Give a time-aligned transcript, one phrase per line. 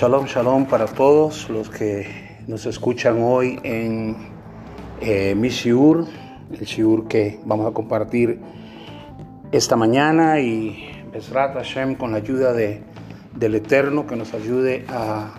[0.00, 2.06] Shalom, shalom para todos los que
[2.46, 4.16] nos escuchan hoy en
[5.02, 6.06] eh, mi shiur,
[6.50, 8.40] el shiur que vamos a compartir
[9.52, 12.82] esta mañana y Besrat Hashem con la ayuda de,
[13.36, 15.34] del Eterno que nos ayude a,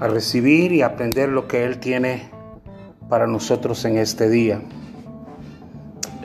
[0.00, 2.28] a recibir y aprender lo que Él tiene
[3.08, 4.60] para nosotros en este día.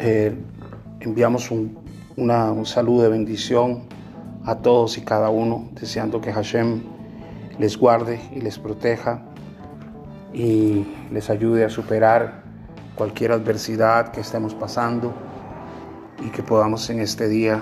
[0.02, 0.36] Eh,
[1.00, 1.80] enviamos un,
[2.18, 3.84] una, un saludo de bendición
[4.44, 6.91] a todos y cada uno, deseando que Hashem
[7.62, 9.22] les guarde y les proteja
[10.34, 12.42] y les ayude a superar
[12.96, 15.14] cualquier adversidad que estemos pasando
[16.26, 17.62] y que podamos en este día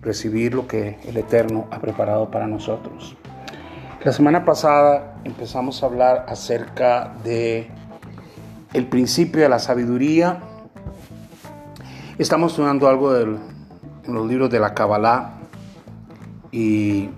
[0.00, 3.16] recibir lo que el Eterno ha preparado para nosotros.
[4.02, 7.70] La semana pasada empezamos a hablar acerca de
[8.72, 10.40] el principio de la sabiduría.
[12.18, 13.38] Estamos estudiando algo del,
[14.04, 15.34] en los libros de la Kabbalah
[16.50, 17.08] y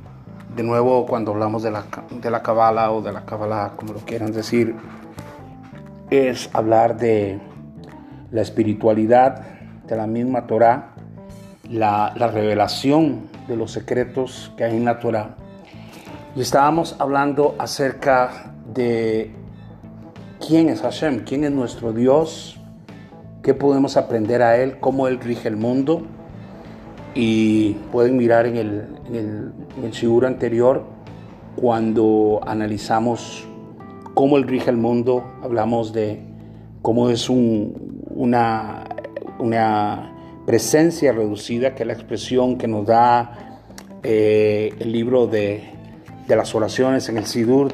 [0.54, 4.00] de nuevo cuando hablamos de la, de la Kabbalah o de la Kabbalah, como lo
[4.00, 4.74] quieran decir,
[6.10, 7.40] es hablar de
[8.30, 9.42] la espiritualidad
[9.86, 10.94] de la misma Torah,
[11.68, 15.36] la, la revelación de los secretos que hay en la Torah.
[16.36, 19.32] Y estábamos hablando acerca de
[20.46, 22.60] quién es Hashem, quién es nuestro Dios,
[23.42, 26.02] qué podemos aprender a Él, cómo Él rige el mundo.
[27.14, 30.84] Y pueden mirar en el, en anterior
[31.56, 33.46] cuando analizamos
[34.14, 36.20] cómo Él rige el mundo, hablamos de
[36.82, 38.84] cómo es un, una,
[40.46, 43.60] presencia reducida, que es la expresión que nos da
[44.02, 45.70] eh, el libro de,
[46.28, 47.72] las oraciones en el Sidur.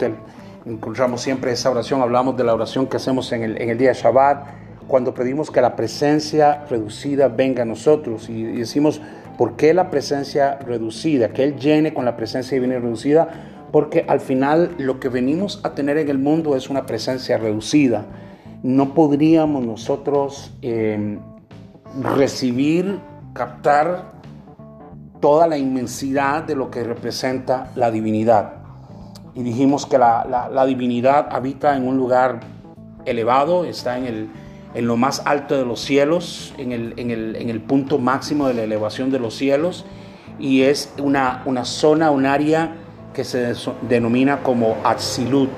[0.65, 4.47] Encontramos siempre esa oración, hablamos de la oración que hacemos en el, día de Shabbat,
[4.87, 9.01] cuando pedimos que la presencia reducida venga a nosotros y decimos,
[9.41, 11.33] ¿por qué la presencia reducida?
[11.33, 13.27] Que Él llene con la presencia divina reducida,
[13.73, 18.05] porque al final lo que venimos a tener en el mundo es una presencia reducida.
[18.63, 21.19] No podríamos nosotros eh,
[22.03, 23.01] recibir,
[23.33, 24.13] captar
[25.21, 28.57] toda la inmensidad de lo que representa la divinidad.
[29.35, 32.41] Y dijimos que la divinidad habita en un lugar
[33.07, 34.29] elevado, está en, el,
[34.75, 38.49] en lo más alto de los cielos, en el, en, el, en el, punto máximo
[38.49, 39.85] de la elevación de los cielos,
[40.39, 42.77] y es una, una zona, un área
[43.13, 43.55] que se
[43.89, 45.51] denomina como Atzilut.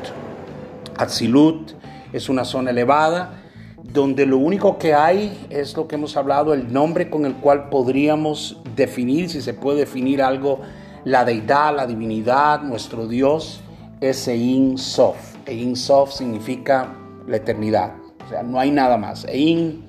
[0.96, 1.72] Atzilut
[2.12, 3.42] es una zona elevada
[3.82, 7.68] donde lo único que hay es lo que hemos hablado, el nombre con el cual
[7.68, 10.60] podríamos definir, si se puede definir algo,
[11.04, 13.60] la deidad, la divinidad, nuestro Dios,
[14.00, 15.16] es Ein Sof.
[15.46, 16.94] Ein Sof significa
[17.26, 17.92] la eternidad,
[18.24, 19.24] o sea, no hay nada más.
[19.26, 19.82] Ein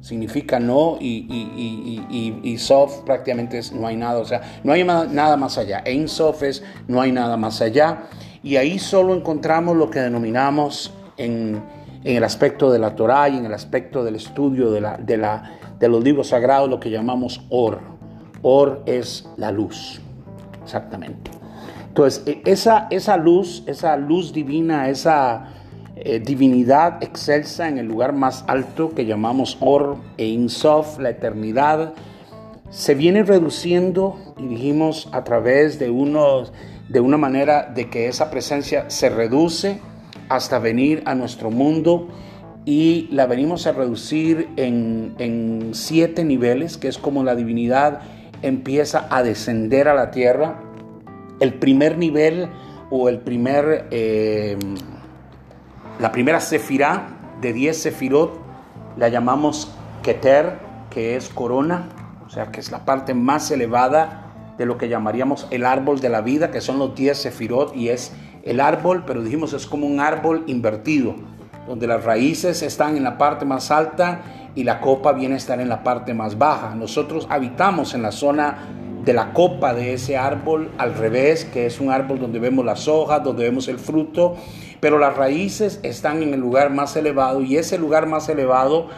[0.00, 4.72] significa no y, y, y, y, Sof prácticamente es no hay nada, o sea, no
[4.72, 5.82] hay nada más allá.
[5.84, 8.04] Ein Sof es no hay nada más allá
[8.42, 11.62] y ahí solo encontramos lo que denominamos en
[12.04, 15.58] el aspecto de la Torah y en el aspecto del estudio de, la, de, la,
[15.78, 17.80] de los libros sagrados, lo que llamamos Or.
[18.42, 20.00] Or es la luz,
[20.62, 21.30] exactamente.
[21.88, 25.48] Entonces, esa, esa luz, esa luz divina, esa
[26.04, 31.94] eh, divinidad excelsa en el lugar más alto que llamamos Or e Insof, la eternidad,
[32.70, 36.52] se viene reduciendo, y dijimos, a través de, unos,
[36.88, 39.80] de una manera de que esa presencia se reduce
[40.28, 42.08] hasta venir a nuestro mundo
[42.64, 48.00] y la venimos a reducir en, siete niveles, que es como la divinidad
[48.42, 50.62] empieza a descender a la tierra.
[51.40, 52.48] El primer nivel
[52.90, 54.56] o el primer, eh,
[56.00, 57.08] la primera sefirá
[57.42, 58.40] de 10 sefirot
[58.96, 59.70] la llamamos
[60.02, 61.88] Keter, que es corona,
[62.24, 66.08] o sea que es la parte más elevada de lo que llamaríamos el árbol de
[66.08, 68.12] la vida, que son los 10 sefirot y es
[68.42, 71.16] el árbol, pero dijimos es como un árbol invertido,
[71.68, 74.22] donde las raíces están en la parte más alta
[74.54, 76.74] y la copa viene a estar en la parte más baja.
[76.74, 78.56] Nosotros habitamos en la zona
[79.04, 82.88] de la copa de ese árbol al revés, que es un árbol donde vemos las
[82.88, 84.36] hojas, donde vemos el fruto,
[84.80, 88.88] pero las raíces están en el lugar más elevado y ese lugar más elevado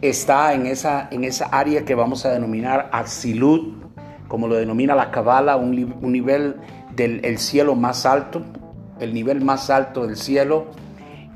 [0.00, 3.82] está en esa, en esa área que vamos a denominar Azilut,
[4.28, 6.56] como lo denomina la Kabbalah, un, nivel
[6.94, 8.42] del el cielo más alto,
[8.98, 10.66] el nivel más alto del cielo,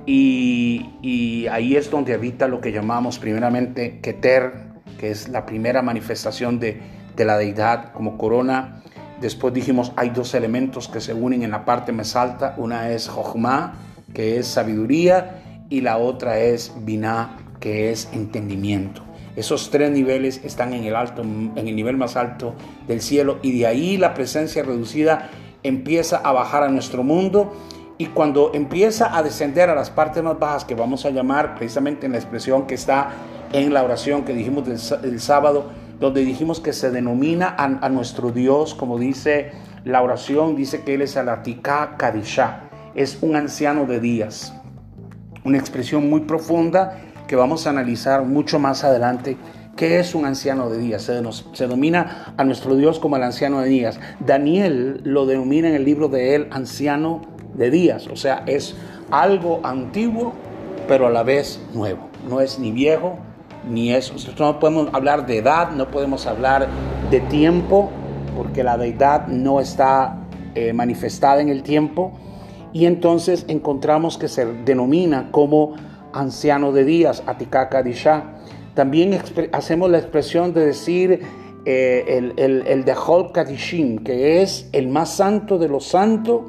[0.05, 4.53] y, y, ahí es donde habita lo que llamamos primeramente Keter,
[4.99, 6.81] que es la primera manifestación de,
[7.17, 8.83] de la deidad como corona.
[9.21, 13.09] Después dijimos, hay dos elementos que se unen en la parte más alta, una es
[13.09, 13.75] Jochma,
[14.13, 19.03] que es sabiduría, y la otra es Binah, que es entendimiento.
[19.37, 22.55] Esos tres niveles están en el, alto, en el nivel más alto
[22.87, 25.29] del cielo y de ahí la presencia reducida
[25.63, 27.53] empieza a bajar a nuestro mundo
[27.99, 32.07] y cuando empieza a descender a las partes más bajas que vamos a llamar precisamente
[32.07, 33.11] en la expresión que está
[33.53, 38.75] en la oración que dijimos del, sábado, donde dijimos que se denomina a, nuestro Dios,
[38.75, 39.53] como dice
[39.85, 44.55] la oración, dice que Él es Alatika Kadisha, es un anciano de días,
[45.45, 49.37] una expresión muy profunda que vamos a analizar mucho más adelante.
[49.77, 51.03] ¿Qué es un anciano de días?
[51.03, 51.21] Se,
[51.53, 54.01] se denomina a nuestro Dios como el anciano de días.
[54.21, 57.23] Daniel lo denomina en el libro de él anciano
[57.55, 58.75] de días, o sea, es
[59.11, 60.35] algo antiguo,
[60.89, 62.09] pero a la vez nuevo.
[62.29, 63.19] No es ni viejo
[63.67, 64.15] ni eso.
[64.39, 66.69] No podemos hablar de edad, no podemos hablar
[67.11, 67.91] de tiempo,
[68.37, 70.19] porque la deidad no está
[70.55, 72.13] eh, manifestada en el tiempo.
[72.73, 75.75] Y entonces encontramos que se denomina como
[76.13, 78.35] anciano de días, Atikaka Disha.
[78.75, 79.19] También
[79.53, 81.21] hacemos la expresión de decir
[81.65, 82.95] eh, el, el, el de
[83.33, 86.43] Kadishim, que es el más santo de los santos.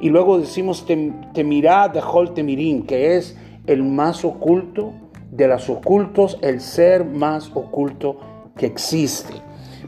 [0.00, 0.86] Y luego decimos
[1.34, 3.36] Temirá de Hol Temirim, que es
[3.66, 4.92] el más oculto
[5.30, 8.18] de los ocultos, el ser más oculto
[8.56, 9.34] que existe.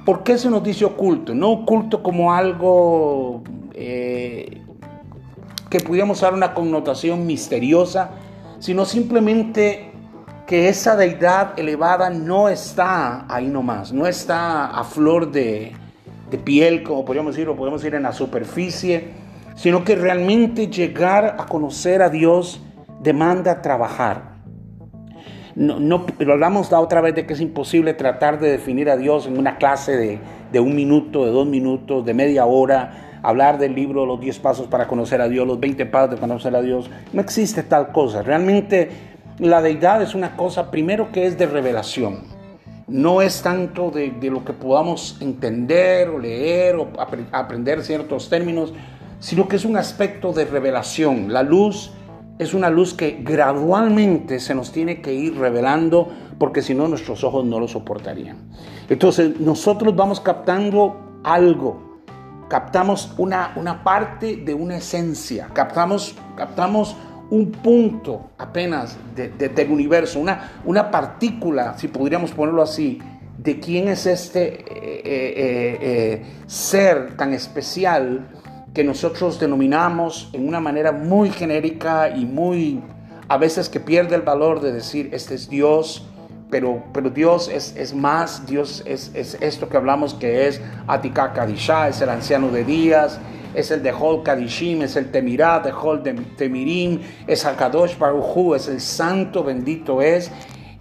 [0.05, 1.35] ¿Por qué se nos dice oculto?
[1.35, 3.43] No oculto como algo
[3.75, 4.63] eh,
[5.71, 8.11] que pudiéramos dar una connotación misteriosa,
[8.59, 9.93] sino simplemente
[10.47, 15.73] que esa deidad elevada no está ahí nomás, no está a flor de,
[16.31, 19.11] de piel, como podríamos decir, o podemos decir en la superficie,
[19.57, 22.63] sino que realmente llegar a conocer a Dios
[23.03, 24.38] demanda trabajar
[25.59, 28.97] no, no, pero hablamos la otra vez de que es imposible tratar de definir a
[28.97, 30.21] Dios en una clase de,
[30.53, 34.69] de un minuto, de dos minutos, de media hora, hablar del libro Los 10 pasos
[34.69, 36.89] para conocer a Dios, los 20 pasos de conocer a Dios.
[37.13, 38.23] No existe tal cosa.
[38.23, 38.91] Realmente
[39.41, 42.21] la deidad es una cosa, primero que es de revelación.
[42.87, 46.89] No es tanto de lo que podamos entender o leer o
[47.33, 48.73] aprender ciertos términos,
[49.19, 51.33] sino que es un aspecto de revelación.
[51.33, 51.93] La luz
[52.39, 56.09] es una luz que gradualmente se nos tiene que ir revelando
[56.39, 58.51] porque si no nuestros ojos no lo soportarían.
[58.89, 62.01] Entonces nosotros vamos captando algo,
[62.49, 66.97] captamos una, una parte de una esencia, captamos, captamos
[67.31, 73.01] un punto apenas del universo, una, una partícula, si podríamos ponerlo así,
[73.37, 78.29] de quién es este eh, eh, eh, ser tan especial
[78.75, 82.81] que nosotros denominamos en una manera muy genérica y muy
[83.29, 86.07] a veces que pierde el valor de decir este es Dios,
[86.51, 91.33] pero, pero Dios es, es más, Dios es, es, esto que hablamos que es Atika
[91.35, 93.21] Kadisha, es el anciano de días,
[93.55, 96.03] es el de Hol Kadishim, es el Temirat de Hol
[96.37, 100.31] Temirim, es Kadosh Baruchu, es el santo bendito es,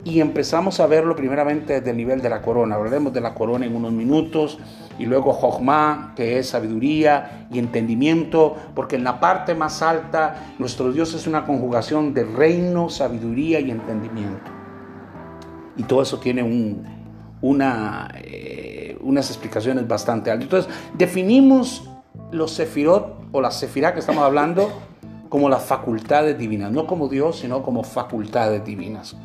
[0.08, 2.76] y empezamos a verlo primeramente desde el nivel de la corona.
[2.76, 4.58] Hablaremos de la corona en unos minutos
[4.98, 10.94] y luego Jochma, que es sabiduría y entendimiento, porque en la parte más alta nuestro
[10.94, 14.50] Dios es una conjugación de reino, sabiduría y entendimiento.
[15.76, 16.86] Y todo eso tiene un,
[17.42, 20.46] una, eh, unas explicaciones bastante altas.
[20.46, 21.90] Entonces, definimos
[22.32, 24.72] los sefirot o la sefirá que estamos hablando
[25.28, 29.18] como las facultades divinas, no como Dios, sino como facultades divinas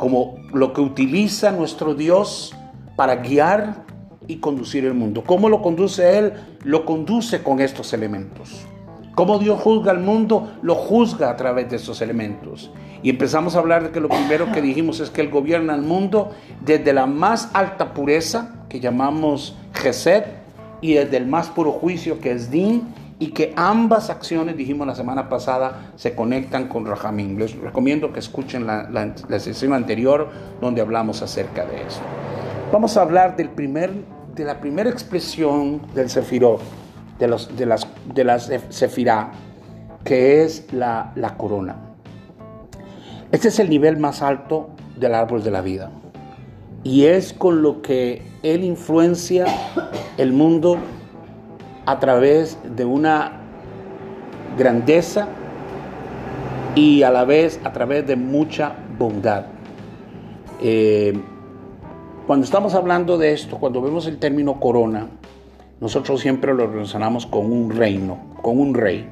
[0.00, 2.56] como lo que utiliza nuestro Dios
[2.96, 3.84] para guiar
[4.26, 5.22] y conducir el mundo.
[5.26, 6.32] ¿Cómo lo conduce Él?
[6.64, 8.66] Lo conduce con estos elementos.
[9.14, 10.52] ¿Cómo Dios juzga al mundo?
[10.62, 12.70] Lo juzga a través de estos elementos.
[13.02, 15.82] Y empezamos a hablar de que lo primero que dijimos es que Él gobierna el
[15.82, 16.30] mundo
[16.62, 20.24] desde la más alta pureza, que llamamos Gesed,
[20.80, 22.84] y desde el más puro juicio, que es Din,
[23.20, 27.36] y que ambas acciones, dijimos la semana pasada, se conectan con Rahamim.
[27.38, 30.30] Les recomiendo que escuchen la, sesión anterior
[30.62, 32.00] donde hablamos acerca de eso.
[32.72, 33.92] Vamos a hablar del primer,
[34.34, 36.62] de la primera expresión del Sefirot,
[37.18, 39.32] de, los, de las, de Sefirá,
[40.02, 41.76] que es la, la corona.
[43.32, 45.90] Este es el nivel más alto del árbol de la vida.
[46.84, 49.44] Y es con lo que él influencia
[50.16, 50.78] el mundo
[51.90, 53.32] a través de una
[54.56, 55.26] grandeza
[56.76, 59.46] y a la vez a través de mucha bondad.
[60.62, 61.20] Eh,
[62.28, 65.08] cuando estamos hablando de esto, cuando vemos el término corona,
[65.80, 69.08] nosotros siempre lo relacionamos con un reino, con un rey.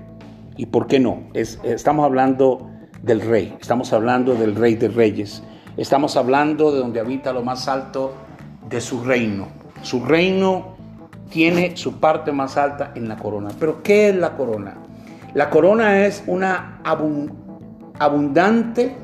[0.57, 1.25] ¿Y por qué no?
[1.35, 2.71] Es, estamos hablando
[3.03, 5.43] del rey, estamos hablando del rey de reyes,
[5.77, 8.13] estamos hablando de donde habita lo más alto
[8.69, 9.49] de su reino.
[9.83, 10.78] Su reino
[11.31, 13.51] tiene su parte más alta en la corona.
[13.59, 14.75] Pero ¿qué es la corona?
[15.35, 16.81] La corona es una
[17.99, 18.97] abundante,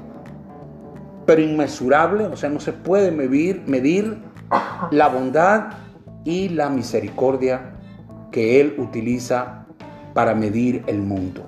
[1.27, 4.19] pero inmesurable, o sea, no se puede medir, medir
[4.91, 5.73] la bondad
[6.25, 7.75] y la misericordia
[8.31, 9.67] que Él utiliza
[10.15, 11.47] para medir el mundo.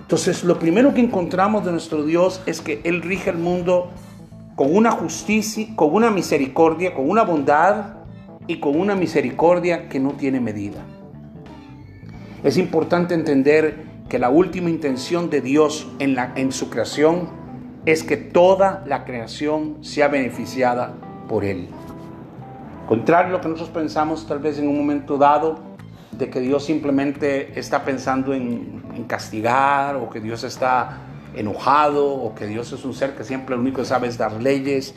[0.00, 3.90] Entonces, lo primero que encontramos de nuestro Dios es que Él rige el mundo
[4.54, 7.95] con una justicia, con una misericordia, con una bondad
[8.46, 10.80] y con una misericordia que no tiene medida.
[12.44, 17.28] Es importante entender que la última intención de Dios en, su creación
[17.86, 20.94] es que toda la creación sea beneficiada
[21.28, 21.68] por Él.
[22.86, 25.58] Contrario a lo que nosotros pensamos tal vez en un momento dado,
[26.12, 31.00] de que Dios simplemente está pensando en, en castigar o que Dios está
[31.34, 34.32] enojado o que Dios es un ser que siempre lo único que sabe es dar
[34.40, 34.94] leyes.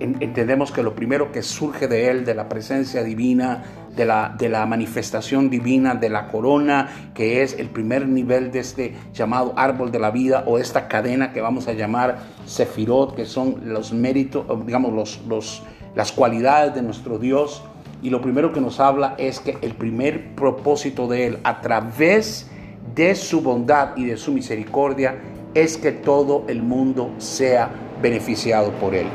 [0.00, 3.64] Entendemos que lo primero que surge de Él, de la presencia divina,
[3.96, 8.60] de la, de la manifestación divina, de la corona, que es el primer nivel de
[8.60, 13.24] este llamado árbol de la vida o esta cadena que vamos a llamar Sefirot, que
[13.24, 15.64] son los méritos, digamos, los, los,
[15.96, 17.64] las cualidades de nuestro Dios.
[18.00, 22.48] Y lo primero que nos habla es que el primer propósito de Él, a través
[22.94, 25.16] de su bondad y de su misericordia,
[25.54, 29.08] es que todo el mundo sea beneficiado por Él.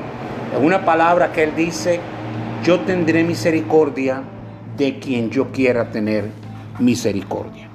[0.55, 1.99] En una palabra que Él dice,
[2.63, 4.21] yo tendré misericordia
[4.77, 6.29] de quien yo quiera tener
[6.79, 7.69] misericordia.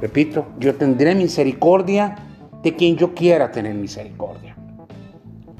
[0.00, 2.16] Repito, yo tendré misericordia
[2.60, 4.56] de quien yo quiera tener misericordia.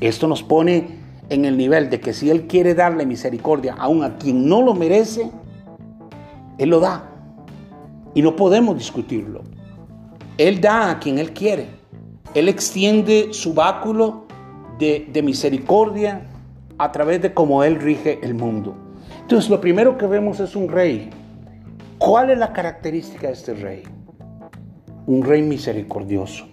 [0.00, 0.98] Esto nos pone
[1.28, 4.74] en el nivel de que si Él quiere darle misericordia aún a quien no lo
[4.74, 5.30] merece,
[6.58, 7.08] Él lo da.
[8.14, 9.42] Y no podemos discutirlo.
[10.38, 11.68] Él da a quien Él quiere.
[12.34, 14.26] Él extiende su báculo
[14.80, 16.26] de, de misericordia
[16.78, 18.74] a través de cómo Él rige el mundo.
[19.20, 21.10] Entonces lo primero que vemos es un rey.
[21.98, 23.82] ¿Cuál es la característica de este rey?
[25.06, 26.46] Un rey misericordioso.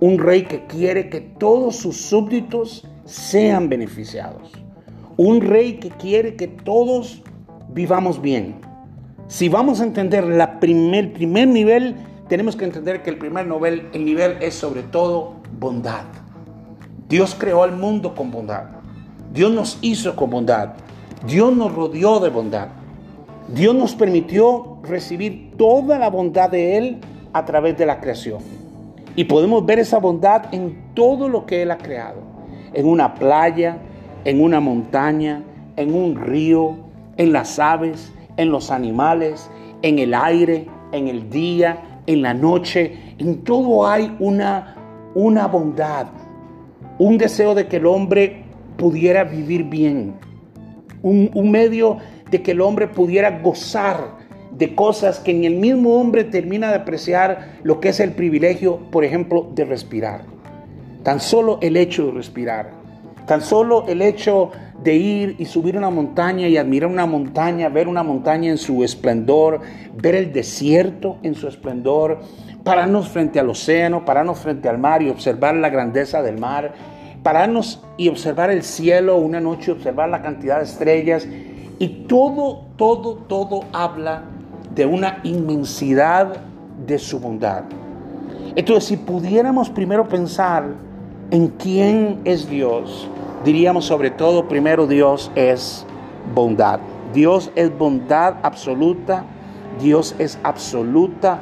[0.00, 4.52] Un rey que quiere que todos sus súbditos sean beneficiados.
[5.16, 7.22] Un rey que quiere que todos
[7.70, 8.56] vivamos bien.
[9.26, 10.24] Si vamos a entender
[10.60, 11.96] primer, primer nivel,
[12.28, 16.04] tenemos que entender que el primer nivel, el nivel es sobre todo bondad.
[17.08, 18.77] Dios creó al mundo con bondad.
[19.32, 20.70] Dios nos hizo con bondad.
[21.26, 22.68] Dios nos rodeó de bondad.
[23.48, 26.98] Dios nos permitió recibir toda la bondad de Él
[27.32, 28.38] a través de la creación.
[29.16, 32.20] Y podemos ver esa bondad en todo lo que Él ha creado.
[32.72, 33.78] En una playa,
[34.24, 35.42] en una montaña,
[35.76, 36.76] en un río,
[37.16, 39.50] en las aves, en los animales,
[39.82, 43.14] en el aire, en el día, en la noche.
[43.18, 44.76] En todo hay una,
[45.14, 46.06] una bondad,
[46.98, 48.47] un deseo de que el hombre
[48.78, 50.14] pudiera vivir bien
[51.02, 51.98] un, medio
[52.30, 54.16] de que el hombre pudiera gozar
[54.52, 58.78] de cosas que ni el mismo hombre termina de apreciar lo que es el privilegio,
[58.90, 60.22] por ejemplo, de respirar.
[61.02, 62.70] Tan solo el hecho de respirar,
[63.26, 64.50] tan solo el hecho
[64.82, 68.84] de ir y subir una montaña y admirar una montaña, ver una montaña en su
[68.84, 69.60] esplendor,
[69.94, 72.20] ver el desierto en su esplendor,
[72.64, 76.97] pararnos frente al océano, pararnos frente al mar y observar la grandeza del mar
[77.28, 81.28] pararnos y observar el cielo una noche, observar la cantidad de estrellas
[81.78, 84.22] y todo, todo, todo habla
[84.74, 86.38] de una inmensidad
[86.86, 87.64] de su bondad.
[88.56, 90.68] Entonces, si pudiéramos primero pensar
[91.30, 93.06] en quién es Dios,
[93.44, 95.84] diríamos sobre todo, primero Dios es
[96.34, 96.80] bondad.
[97.12, 99.24] Dios es bondad absoluta,
[99.82, 101.40] Dios es absoluta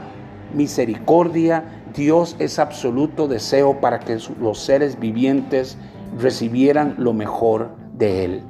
[0.53, 1.63] misericordia,
[1.97, 5.79] Dios es absoluto deseo para que los seres vivientes
[6.19, 8.43] recibieran lo mejor de Él.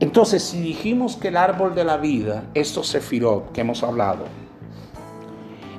[0.00, 4.24] Entonces, si dijimos que el árbol de la vida, estos sefirot que hemos hablado,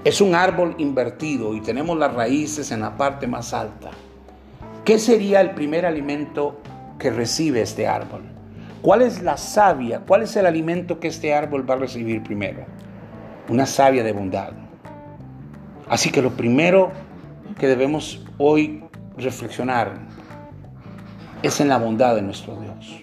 [0.05, 3.89] es un árbol invertido y tenemos las raíces en la parte más alta,
[4.85, 6.61] ¿qué sería el primer alimento
[6.97, 8.21] que recibe este árbol?
[8.81, 9.99] ¿Cuál es la savia?
[10.07, 12.65] ¿Cuál es el alimento que este árbol va a recibir primero?
[13.49, 14.66] Una savia de bondad.
[15.89, 16.91] Así que lo primero
[17.57, 18.83] que debemos hoy
[19.17, 19.93] reflexionar
[21.43, 22.99] es en la bondad de nuestro Dios,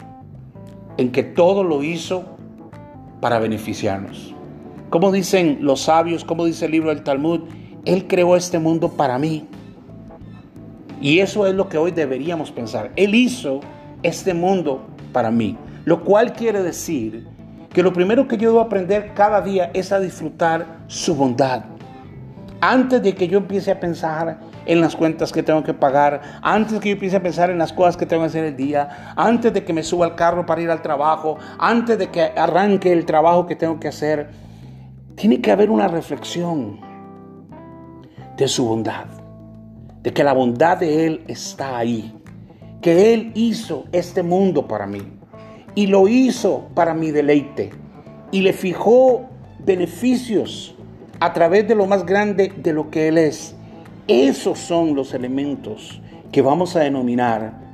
[0.98, 2.24] en que todo lo hizo
[3.20, 4.34] para beneficiarnos.
[4.90, 7.40] Como dicen los sabios, como dice el libro del Talmud,
[7.86, 9.46] Él creó este mundo para mí.
[11.00, 12.92] Y eso es lo que hoy deberíamos pensar.
[12.96, 13.60] Él hizo
[14.02, 15.56] este mundo para mí.
[15.84, 17.26] Lo cual quiere decir
[17.72, 21.73] que lo primero que yo debo aprender cada día es a disfrutar su bondad
[22.70, 26.72] antes de que yo empiece a pensar en las cuentas que tengo que pagar, antes
[26.72, 29.12] de que yo empiece a pensar en las cosas que tengo que hacer el día,
[29.16, 32.90] antes de que me suba al carro para ir al trabajo, antes de que arranque
[32.92, 34.30] el trabajo que tengo que hacer,
[35.14, 36.80] tiene que haber una reflexión
[38.36, 39.06] de su bondad,
[40.02, 42.16] de que la bondad de Él está ahí,
[42.80, 45.02] que Él hizo este mundo para mí
[45.74, 47.72] y lo hizo para mi deleite
[48.30, 49.28] y le fijó
[49.58, 50.73] beneficios
[51.20, 53.54] a través de lo más grande de lo que Él es.
[54.06, 57.64] Esos son los elementos que vamos a denominar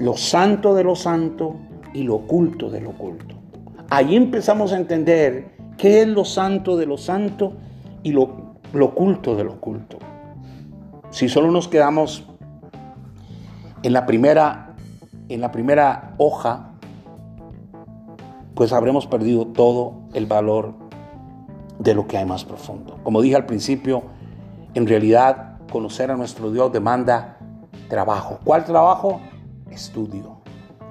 [0.00, 1.56] lo santo de lo santo
[1.94, 3.36] y lo oculto de lo oculto.
[3.90, 7.54] Ahí empezamos a entender qué es lo santo de lo santo
[8.02, 9.98] y lo, lo oculto de lo oculto.
[11.10, 12.26] Si solo nos quedamos
[13.82, 14.74] en la primera,
[15.28, 16.72] en la primera hoja,
[18.54, 20.74] pues habremos perdido todo el valor
[21.78, 22.98] de lo que hay más profundo.
[23.02, 24.02] Como dije al principio,
[24.74, 27.38] en realidad conocer a nuestro Dios demanda
[27.88, 28.38] trabajo.
[28.44, 29.20] ¿Cuál trabajo?
[29.70, 30.38] Estudio.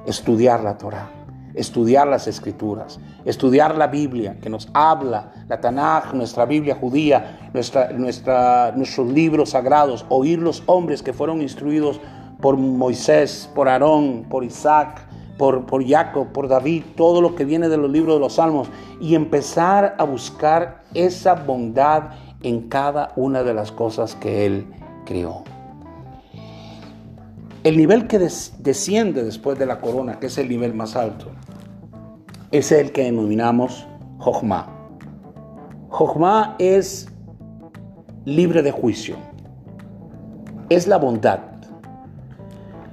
[0.06, 1.10] Estudiar la Torah,
[1.54, 7.92] estudiar las escrituras, estudiar la Biblia que nos habla, la Tanaj, nuestra Biblia judía, nuestra,
[7.92, 12.00] nuestros libros sagrados, oír los hombres que fueron instruidos
[12.40, 15.07] por Moisés, por Aarón, por Isaac,
[15.38, 18.70] por, por Jacob, por David, todo lo que viene de los libros de los Salmos
[19.00, 22.12] y empezar a buscar esa bondad
[22.44, 24.68] en cada una de las cosas que Él
[25.06, 25.44] creó.
[27.64, 31.28] El nivel que desciende después de la corona, que es el nivel más alto,
[32.52, 33.86] es el que denominamos
[34.20, 34.68] Jochma.
[35.90, 37.10] Jochma es
[38.26, 39.18] libre de juicio,
[40.70, 41.40] es la bondad.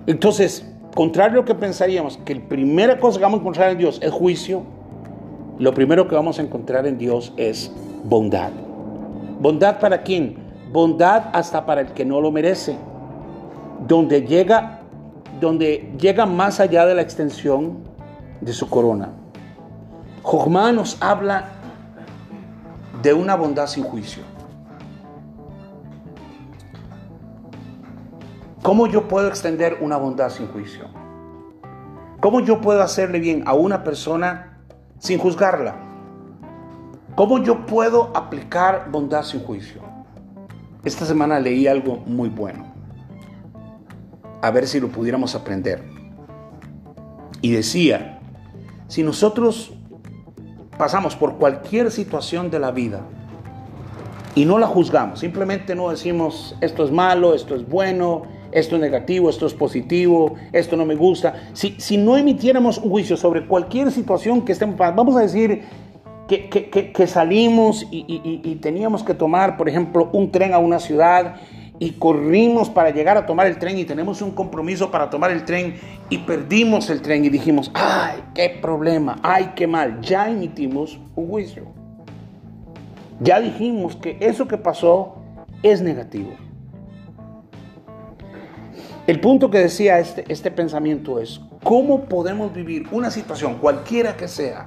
[0.06, 3.78] Entonces, contrario a lo que pensaríamos, que la primera cosa que vamos a encontrar en
[3.78, 4.62] Dios es juicio,
[5.58, 7.72] lo primero que vamos a encontrar en Dios es
[8.04, 8.50] bondad.
[9.40, 10.36] ¿Bondad para quién?
[10.72, 12.76] Bondad hasta para el que no lo merece.
[13.86, 14.80] Donde llega,
[15.40, 17.78] donde llega más allá de la extensión
[18.40, 19.10] de su corona.
[20.22, 21.50] Jojma nos habla
[23.02, 24.33] de una bondad sin juicio.
[28.64, 30.87] ¿Cómo yo puedo extender una bondad sin juicio?
[32.21, 34.56] ¿Cómo yo puedo hacerle bien a una persona
[34.99, 35.76] sin juzgarla?
[37.14, 39.82] ¿Cómo yo puedo aplicar bondad sin juicio?
[40.82, 42.73] Esta semana leí algo muy bueno.
[44.41, 45.84] A ver si lo pudiéramos aprender.
[47.43, 48.19] Y decía,
[48.88, 49.75] si nosotros
[50.78, 53.02] pasamos por cualquier situación de la vida
[54.34, 58.23] y no la juzgamos, simplemente no decimos esto es malo, esto es bueno,
[58.54, 61.50] esto es negativo, esto es positivo, esto no me gusta.
[61.52, 65.62] Si, si no emitiéramos un juicio sobre cualquier situación que estemos, vamos a decir
[66.28, 70.78] que, que, salimos y, y, y teníamos que tomar, por ejemplo, un tren a una
[70.78, 71.36] ciudad
[71.78, 75.45] y corrimos para llegar a tomar el tren y tenemos un compromiso para tomar el
[75.45, 75.75] tren
[76.08, 81.28] y perdimos el tren y dijimos, ay, qué problema, ay, qué mal, ya emitimos un
[81.28, 81.64] juicio.
[83.21, 85.17] Ya dijimos que eso que pasó
[85.62, 86.30] es negativo.
[89.06, 94.28] El punto que decía este, este pensamiento es, ¿cómo podemos vivir una situación, cualquiera que
[94.28, 94.67] sea,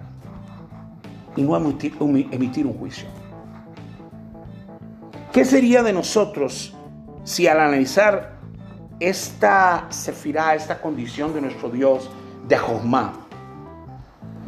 [1.35, 3.07] y no emitir, un juicio?
[5.31, 6.75] ¿Qué sería de nosotros
[7.23, 8.37] si al analizar
[8.99, 12.07] esta sefirá, esta condición de nuestro Dios
[12.47, 13.13] de Josmá,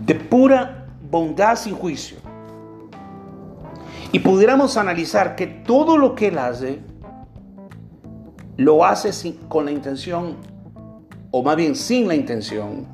[0.05, 2.19] de pura bondad sin juicio,
[4.11, 6.79] y pudiéramos analizar que todo lo que Él hace
[8.59, 10.35] lo hace con la intención,
[11.31, 12.85] o más bien sin la intención,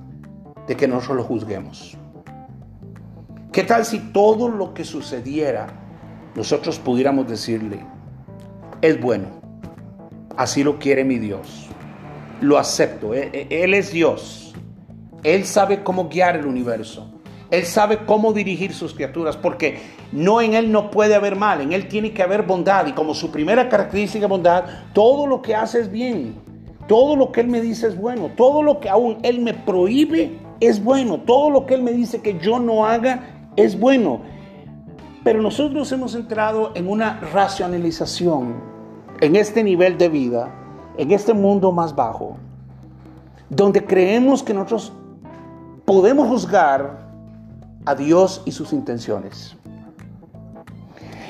[0.68, 1.98] de que nosotros lo juzguemos.
[3.52, 5.66] ¿Qué tal si todo lo que sucediera
[6.36, 7.80] nosotros pudiéramos decirle,
[8.80, 9.26] es bueno,
[10.38, 11.68] así lo quiere mi Dios,
[12.42, 14.54] lo acepto, e, e, Él es Dios,
[15.24, 17.12] Él sabe cómo guiar el universo,
[17.52, 19.80] Él sabe cómo dirigir sus criaturas, porque
[20.12, 22.88] no en Él no puede haber mal, en Él tiene que haber bondad.
[22.88, 26.36] Y como su primera característica bondad, todo lo que hace es bien.
[26.88, 28.32] Todo lo que Él me dice es bueno.
[28.36, 31.20] Todo lo que aún Él me prohíbe es bueno.
[31.20, 34.22] Todo lo que Él me dice que yo no haga es bueno.
[35.24, 38.56] Pero nosotros hemos entrado en una racionalización
[39.22, 40.54] en este nivel de vida,
[40.98, 42.38] en este mundo más bajo,
[43.50, 44.94] donde creemos que nosotros
[45.86, 47.05] podemos juzgar
[47.86, 49.56] a Dios y sus intenciones.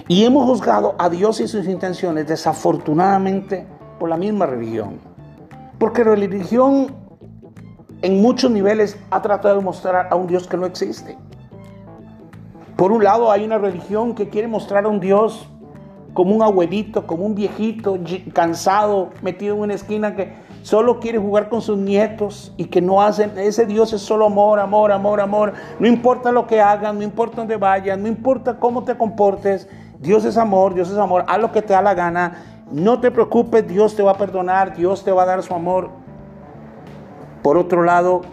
[0.08, 3.65] Y hemos juzgado a Dios y sus intenciones desafortunadamente
[4.00, 5.00] por la misma religión.
[5.80, 6.96] Porque la religión
[8.02, 11.18] en muchos niveles ha tratado de mostrar a un Dios que no existe.
[12.76, 15.48] Por un lado hay una religión que quiere mostrar a un Dios
[16.13, 17.98] como un abuelito, como un viejito
[18.34, 20.34] cansado, metido en una esquina que
[20.65, 24.60] solo quiere jugar con sus nietos y que no hacen, ese Dios es solo amor,
[24.60, 25.54] amor, amor, amor.
[25.80, 30.25] No importa lo que hagan, no importa dónde vayan, no importa cómo te comportes, Dios
[30.25, 33.67] es amor, Dios es amor, haz lo que te da la gana, no te preocupes,
[33.67, 35.91] Dios te va a perdonar, Dios te va a dar su amor.
[37.43, 38.23] Por otro lado,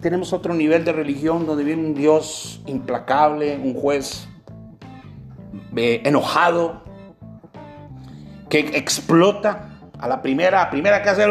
[0.00, 4.28] tenemos otro nivel de religión donde viene un Dios implacable, un juez
[5.76, 6.82] eh, enojado,
[8.48, 11.24] que explota a la primera, primera que hace,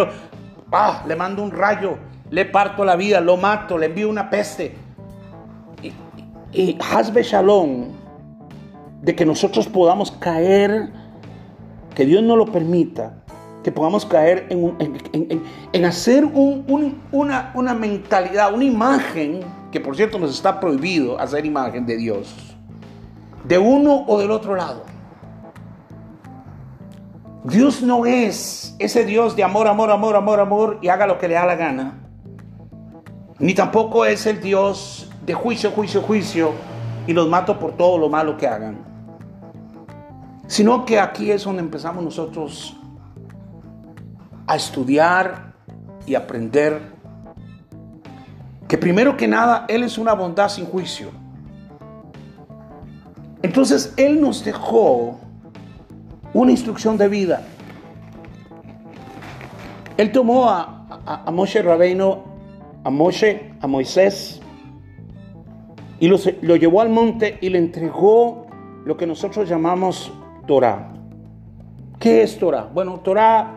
[1.06, 1.98] le mando un rayo,
[2.30, 4.76] le parto la vida, lo mato, le envío una peste.
[5.82, 5.94] Y,
[6.52, 7.24] y hazbe
[9.02, 10.90] de que nosotros podamos caer,
[11.96, 13.24] que Dios no lo permita,
[13.64, 20.60] que podamos caer en, hacer una, una mentalidad, una imagen, que por cierto nos está
[20.60, 22.34] prohibido hacer imagen de Dios,
[23.46, 24.84] de uno o del otro lado.
[27.48, 31.30] Dios no es ese Dios de amor, amor, amor, amor, amor y haga lo que
[31.30, 31.94] le da la gana.
[33.40, 36.52] Ni tampoco es el Dios de juicio, juicio, juicio
[37.08, 38.80] y los mato por todo lo malo que hagan.
[40.48, 42.76] Sino que aquí es donde empezamos nosotros
[44.46, 45.54] a estudiar
[46.06, 46.82] y aprender
[48.68, 51.12] que primero que nada Él es una bondad sin juicio.
[53.42, 55.22] Entonces Él nos dejó
[56.38, 57.42] una instrucción de vida.
[59.98, 62.26] Él tomó a, a, Moshe Rabeino,
[62.84, 64.40] a Moshe, a Moisés,
[66.00, 68.46] y lo, lo llevó al monte y le entregó
[68.86, 70.12] lo que nosotros llamamos
[70.46, 70.94] Torah.
[72.00, 72.70] ¿Qué es Torah?
[72.72, 73.56] Bueno, Torah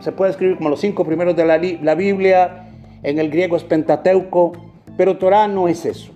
[0.00, 2.70] se puede escribir como los cinco primeros de la, la Biblia,
[3.02, 4.52] en el griego es Pentateuco,
[4.96, 6.12] pero Torah no es eso.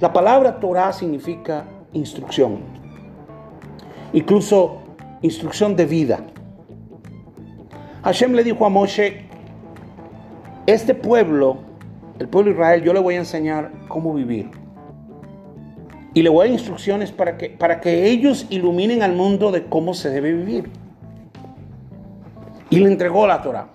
[0.00, 2.60] La palabra Torah significa instrucción,
[4.14, 4.81] incluso
[5.22, 6.20] instrucción de vida.
[8.02, 9.24] Hashem le dijo a Moshe,
[10.66, 11.58] este pueblo,
[12.18, 14.50] el pueblo de Israel, yo le voy a enseñar cómo vivir.
[16.14, 19.64] Y le voy a dar instrucciones para que, para que ellos iluminen al mundo de
[19.64, 20.70] cómo se debe vivir.
[22.68, 23.68] Y le entregó la Torah.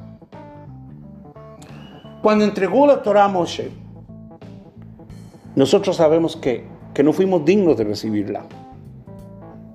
[2.21, 3.71] Cuando entregó la Torah a Moshe,
[5.55, 8.43] nosotros sabemos que, que no fuimos dignos de recibirla.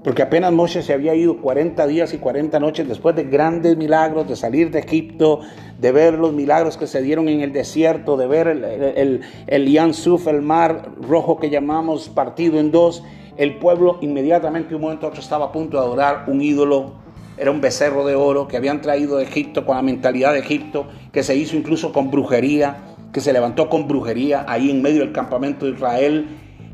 [0.05, 4.29] Porque apenas Moshe se había ido 40 días y 40 noches después de grandes milagros,
[4.29, 5.41] de salir de Egipto,
[5.79, 9.95] de ver los milagros que se dieron en el desierto, de ver el, el, el,
[9.95, 13.05] Suf, el mar rojo que llamamos partido en dos.
[13.37, 16.95] El pueblo inmediatamente, un momento a otro, estaba a punto de adorar un ídolo.
[17.39, 20.87] Era un becerro de oro que habían traído de Egipto con la mentalidad de Egipto,
[21.13, 22.79] que se hizo incluso con brujería,
[23.13, 26.27] que se levantó con brujería ahí en medio del campamento de Israel.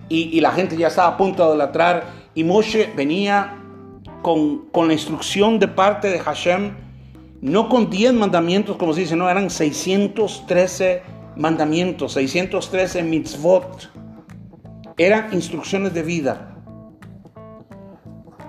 [0.08, 3.56] Y, y la gente ya estaba a punto de idolatrar y Moshe venía
[4.22, 6.70] con, la instrucción de parte de Hashem,
[7.40, 11.02] no con 10 mandamientos, como se dice, no, eran 613
[11.34, 13.90] mandamientos, 613 mitzvot.
[14.96, 16.54] Eran instrucciones de vida.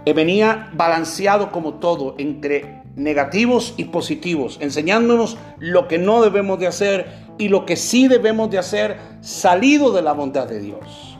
[0.05, 6.67] Y venía balanceado como todo entre negativos y positivos, enseñándonos lo que no debemos de
[6.67, 7.07] hacer
[7.39, 11.17] y lo que sí debemos de hacer salido de la bondad de Dios.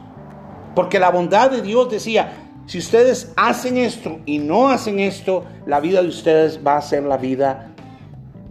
[0.76, 5.80] Porque la bondad de Dios decía, si ustedes hacen esto y no hacen esto, la
[5.80, 7.72] vida de ustedes va a ser la vida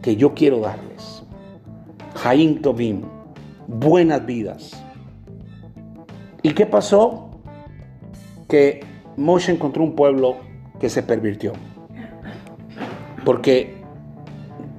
[0.03, 1.23] que yo quiero darles.
[2.17, 3.03] Jaim Tobim,
[3.69, 4.73] buenas vidas.
[6.43, 7.31] ¿Y qué pasó?
[8.49, 8.81] Que
[9.17, 10.39] Moshe encontró un pueblo
[10.81, 11.53] que se pervirtió.
[13.25, 13.77] Porque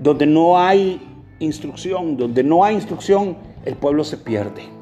[0.02, 1.02] donde no hay
[1.40, 4.79] instrucción, donde no hay instrucción, el pueblo se pierde.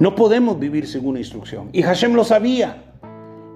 [0.00, 1.68] No podemos vivir sin una instrucción.
[1.72, 2.82] Y Hashem lo sabía.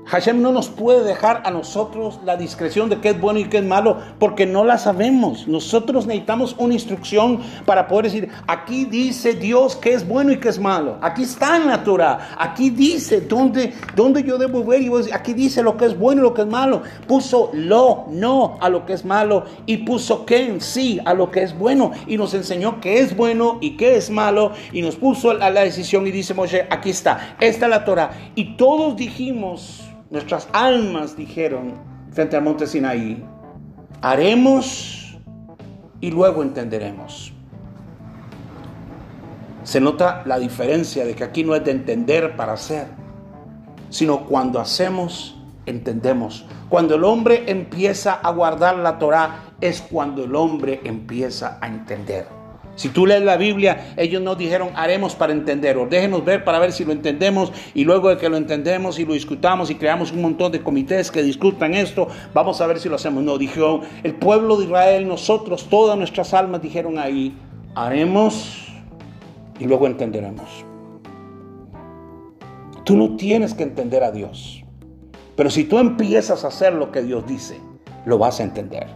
[0.06, 3.58] Hashem no nos puede dejar a nosotros la discreción de qué es bueno y qué
[3.58, 5.48] es malo, porque no la sabemos.
[5.48, 10.50] Nosotros necesitamos una instrucción para poder decir, aquí dice Dios qué es bueno y qué
[10.50, 10.98] es malo.
[11.00, 12.36] Aquí está en la Torah.
[12.38, 16.24] Aquí dice dónde, dónde yo debo ver y aquí dice lo que es bueno y
[16.24, 16.82] lo que es malo.
[17.06, 21.42] Puso lo, no a lo que es malo y puso que sí a lo que
[21.42, 25.30] es bueno y nos enseñó qué es bueno y qué es malo y nos puso
[25.30, 28.10] a la decisión y dice Moshe, aquí está, esta es la Torah.
[28.34, 29.80] Y todos dijimos,
[30.14, 31.74] nuestras almas dijeron
[32.12, 33.22] frente al monte Sinaí,
[34.00, 35.18] haremos
[36.00, 37.32] y luego entenderemos.
[39.64, 42.86] Se nota la diferencia de que aquí no es de entender para hacer,
[43.90, 46.46] sino cuando hacemos, entendemos.
[46.68, 52.43] Cuando el hombre empieza a guardar la Torah, es cuando el hombre empieza a entender.
[52.76, 56.58] Si tú lees la Biblia, ellos nos dijeron, haremos para entender, o déjenos ver para
[56.58, 60.12] ver si lo entendemos, y luego de que lo entendemos y lo discutamos y creamos
[60.12, 63.22] un montón de comités que discutan esto, vamos a ver si lo hacemos.
[63.22, 67.36] No, dijo el pueblo de Israel, nosotros, todas nuestras almas dijeron ahí,
[67.74, 68.66] haremos
[69.58, 70.64] y luego entenderemos.
[72.84, 74.62] Tú no tienes que entender a Dios,
[75.36, 77.58] pero si tú empiezas a hacer lo que Dios dice,
[78.04, 78.86] lo vas a entender.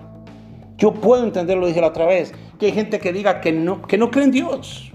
[0.76, 3.82] Yo puedo entender, lo dije la otra vez, que hay gente que diga que no,
[3.82, 4.92] que no cree en Dios.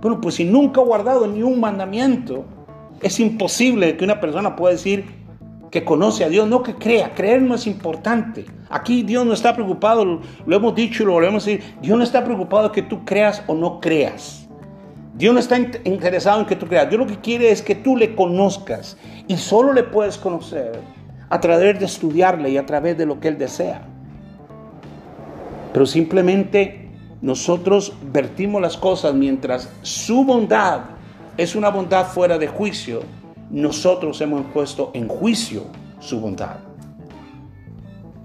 [0.00, 2.44] Bueno, pues si nunca ha guardado ni un mandamiento,
[3.00, 5.04] es imposible que una persona pueda decir
[5.70, 7.14] que conoce a Dios, no que crea.
[7.14, 8.44] Creer no es importante.
[8.70, 12.04] Aquí Dios no está preocupado, lo hemos dicho y lo volvemos a decir, Dios no
[12.04, 14.48] está preocupado que tú creas o no creas.
[15.14, 16.88] Dios no está interesado en que tú creas.
[16.88, 18.96] Dios lo que quiere es que tú le conozcas.
[19.28, 20.80] Y solo le puedes conocer
[21.28, 23.82] a través de estudiarle y a través de lo que Él desea.
[25.72, 26.83] Pero simplemente
[27.24, 30.80] nosotros vertimos las cosas mientras su bondad
[31.38, 33.00] es una bondad fuera de juicio.
[33.48, 35.62] Nosotros hemos puesto en juicio
[36.00, 36.56] su bondad.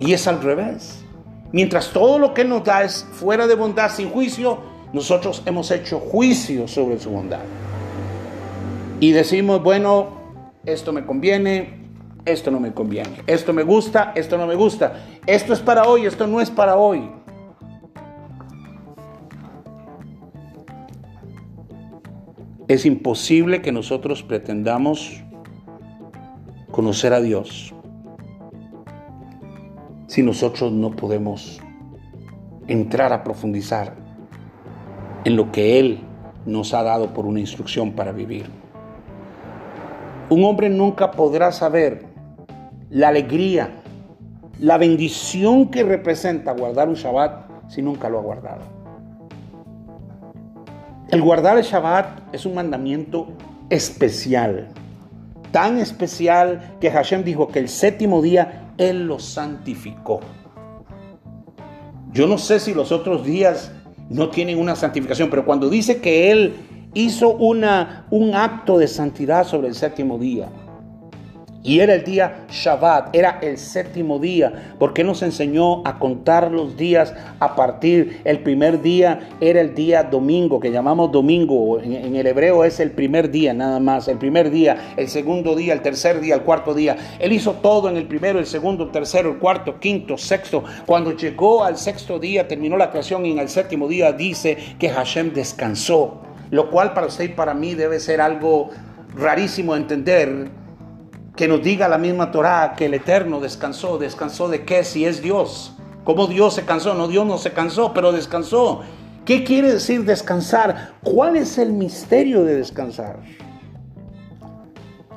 [0.02, 1.02] Y es al revés.
[1.54, 4.58] Mientras todo lo que nos da es fuera de bondad, sin juicio,
[4.92, 7.46] nosotros hemos hecho juicio sobre su bondad.
[9.00, 10.10] Y decimos, bueno,
[10.66, 11.88] esto me conviene,
[12.26, 16.06] esto no me conviene, esto me gusta, esto no me gusta, esto es para hoy,
[16.06, 17.10] esto no es para hoy.
[22.69, 25.23] Es imposible que nosotros pretendamos
[26.69, 27.73] conocer a Dios
[30.05, 31.60] si nosotros no podemos
[32.67, 33.95] entrar a profundizar
[35.25, 36.01] en lo que Él
[36.45, 38.45] nos ha dado por una instrucción para vivir.
[40.29, 42.05] Un hombre nunca podrá saber
[42.91, 43.82] la alegría,
[44.60, 48.79] la bendición que representa guardar un Shabbat si nunca lo ha guardado.
[51.12, 53.30] El guardar el Shabbat es un mandamiento
[53.72, 54.67] especial,
[55.52, 60.19] tan especial que Hashem dijo que el séptimo día Él lo santificó.
[62.12, 63.72] Yo no sé si los otros días
[64.08, 66.54] no tienen una santificación, pero cuando dice que Él
[66.93, 70.50] hizo una, un acto de santidad sobre el séptimo día,
[71.62, 76.78] y era el día Shabbat, era el séptimo día, porque nos enseñó a contar los
[76.78, 78.22] días a partir.
[78.24, 81.80] El primer día era el día domingo, que llamamos domingo.
[81.82, 84.08] En, el hebreo es el primer día nada más.
[84.08, 86.95] El primer día, el segundo día, el tercer día, el cuarto día.
[87.19, 90.63] Él hizo todo en el primero, el segundo, el tercero, el cuarto, quinto, sexto.
[90.86, 94.89] Cuando llegó al sexto día, terminó la creación y en el séptimo día dice que
[94.89, 96.22] Hashem descansó.
[96.52, 98.69] Lo cual para usted y para mí debe ser algo
[99.13, 100.59] rarísimo de entender
[101.39, 103.97] que nos diga la misma Torá que el Eterno descansó.
[103.97, 104.84] ¿Descansó de qué?
[104.84, 105.73] Si es Dios.
[106.04, 106.93] ¿Cómo Dios se cansó?
[106.95, 108.82] No, Dios no se cansó, pero descansó.
[109.23, 110.95] ¿Qué quiere decir descansar?
[111.02, 113.21] ¿Cuál es el misterio de descansar?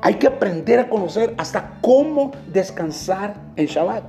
[0.01, 4.05] Hay que aprender a conocer hasta cómo descansar en Shabbat.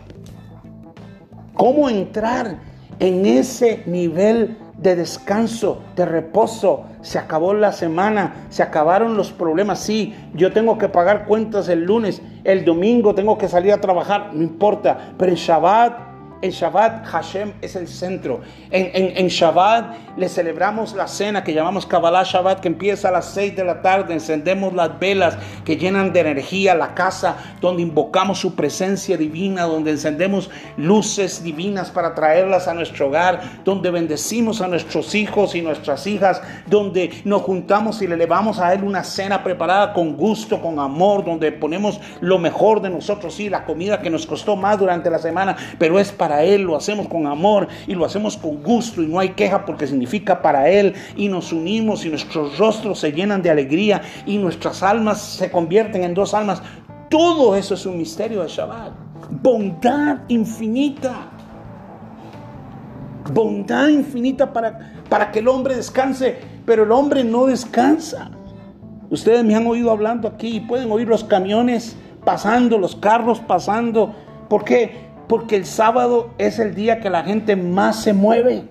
[1.54, 2.60] Cómo entrar
[3.00, 6.84] en ese nivel de descanso, de reposo.
[7.00, 9.80] Se acabó la semana, se acabaron los problemas.
[9.80, 14.30] Sí, yo tengo que pagar cuentas el lunes, el domingo tengo que salir a trabajar,
[14.34, 15.14] no importa.
[15.18, 16.13] Pero en Shabbat
[16.44, 18.42] en Shabbat Hashem es el centro.
[18.70, 23.32] En, en, Shabbat le celebramos la cena que llamamos Kabbalah Shabbat, que empieza a las
[23.32, 24.12] 6 de la tarde.
[24.12, 29.92] Encendemos las velas que llenan de energía la casa, donde invocamos su presencia divina, donde
[29.92, 36.06] encendemos luces divinas para traerlas a nuestro hogar, donde bendecimos a nuestros hijos y nuestras
[36.06, 40.78] hijas, donde nos juntamos y le elevamos a Él una cena preparada con gusto, con
[40.78, 45.08] amor, donde ponemos lo mejor de nosotros, sí, la comida que nos costó más durante
[45.08, 49.02] la semana, pero es para él, lo hacemos con amor y lo hacemos con gusto
[49.02, 53.12] y no hay queja porque significa para Él y nos unimos y nuestros rostros se
[53.12, 56.62] llenan de alegría y nuestras almas se convierten en dos almas.
[57.10, 58.92] Todo eso es un misterio de Shabbat.
[59.30, 61.30] Bondad infinita.
[63.32, 68.30] Bondad infinita para, para que el hombre descanse, pero el hombre no descansa.
[69.10, 74.14] Ustedes me han oído hablando aquí y pueden oír los camiones pasando, los carros pasando.
[74.48, 75.13] ¿Por qué?
[75.28, 78.64] Porque el sábado es el día que la gente más se mueve.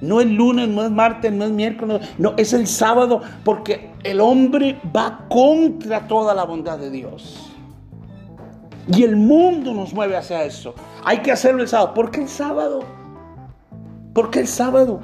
[0.00, 4.20] No es lunes, no es martes, no es miércoles, no, es el sábado porque el
[4.20, 7.52] hombre va contra toda la bondad de Dios.
[8.88, 10.74] Y el mundo nos mueve hacia eso.
[11.04, 11.94] Hay que hacerlo el sábado.
[11.94, 12.80] ¿Por qué el sábado?
[14.12, 15.00] ¿Por qué el sábado?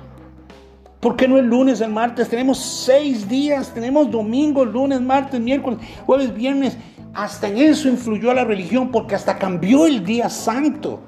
[1.00, 2.28] ¿Por qué no el lunes, el martes?
[2.28, 6.76] Tenemos seis días, tenemos domingo, lunes, martes, miércoles, jueves, viernes.
[7.14, 11.00] Hasta en eso influyó a la religión porque hasta cambió el día santo.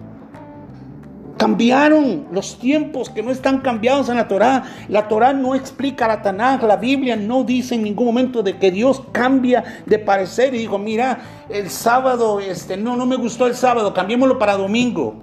[1.37, 4.65] Cambiaron los tiempos que no están cambiados en la Torá.
[4.89, 8.71] La Torá no explica la Tanaj, la Biblia no dice en ningún momento de que
[8.71, 13.55] Dios cambia de parecer y dijo, mira, el sábado, este, no, no me gustó el
[13.55, 15.23] sábado, cambiémoslo para domingo.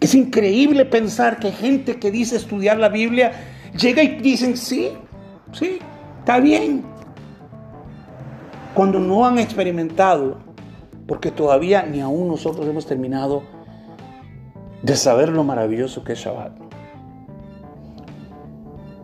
[0.00, 3.32] Es increíble pensar que gente que dice estudiar la Biblia
[3.78, 4.90] llega y dicen, sí,
[5.52, 5.78] sí,
[6.18, 6.84] está bien,
[8.76, 10.36] cuando no han experimentado,
[11.08, 13.42] porque todavía ni aún nosotros hemos terminado
[14.82, 16.52] de saber lo maravilloso que es Shabbat,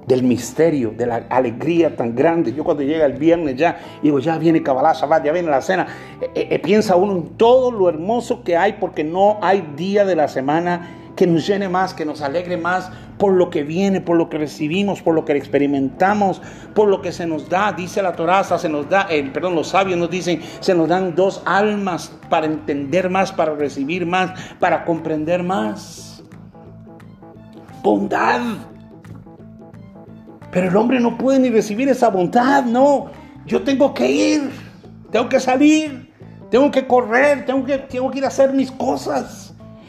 [0.06, 2.52] del misterio, de la alegría tan grande.
[2.52, 5.86] Yo cuando llega el viernes ya, digo, ya viene Kabbalah, Shabbat, ya viene la cena.
[6.20, 10.04] Eh, eh, eh, piensa uno en todo lo hermoso que hay porque no hay día
[10.04, 14.00] de la semana que nos llene más, que nos alegre más por lo que viene,
[14.00, 16.42] por lo que recibimos, por lo que experimentamos,
[16.74, 17.70] por lo que se nos da.
[17.70, 21.14] Dice la Toraza, se nos da, el, perdón, los sabios nos dicen, se nos dan
[21.14, 26.24] dos almas para entender más, para recibir más, para comprender más.
[27.84, 28.40] Bondad
[30.50, 33.06] pero el hombre no puede ni recibir esa bondad, no.
[33.46, 34.50] Yo tengo que ir,
[35.12, 36.12] tengo que salir,
[36.50, 39.41] tengo que correr, tengo que, tengo que ir a hacer mis cosas.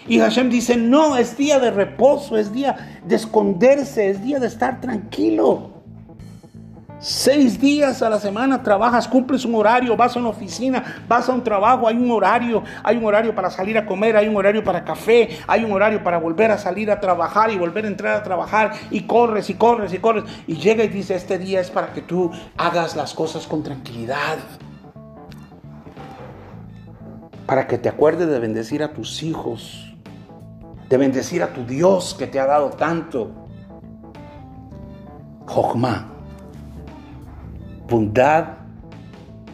[0.07, 4.47] Y Hashem dice, no, es día de reposo, es día de esconderse, es día de
[4.47, 5.73] estar tranquilo.
[6.99, 11.33] Seis días a la semana trabajas, cumples un horario, vas a una oficina, vas a
[11.33, 14.63] un trabajo, hay un horario, hay un horario para salir a comer, hay un horario
[14.63, 18.15] para café, hay un horario para volver a salir a trabajar y volver a entrar
[18.15, 20.23] a trabajar y corres y corres y corres.
[20.47, 24.37] Y llega y dice, este día es para que tú hagas las cosas con tranquilidad.
[27.45, 29.92] Para que te acuerdes de bendecir a tus hijos,
[30.89, 33.31] de bendecir a tu Dios que te ha dado tanto.
[35.45, 36.13] Jogma
[37.93, 38.45] bondad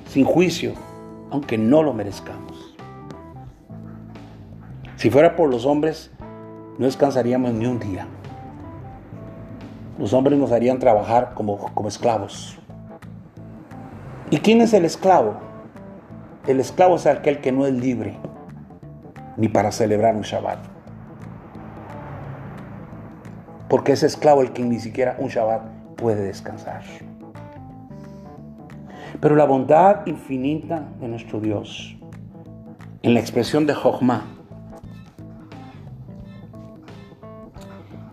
[0.08, 0.74] sin juicio,
[1.30, 2.76] aunque no lo merezcamos.
[4.96, 6.12] Si fuera por los hombres,
[6.78, 8.08] no descansaríamos ni un día.
[9.98, 12.58] Los hombres nos harían trabajar como, como esclavos.
[14.30, 15.36] ¿Y quién es el esclavo?
[16.48, 18.18] El esclavo es aquel que no es libre,
[19.36, 20.60] ni para celebrar un Shabbat.
[23.69, 25.62] Porque es esclavo el que ni siquiera un Shabbat
[25.95, 26.82] puede descansar.
[29.21, 31.97] Pero la bondad infinita de nuestro Dios,
[33.03, 34.23] en la expresión de Jochma,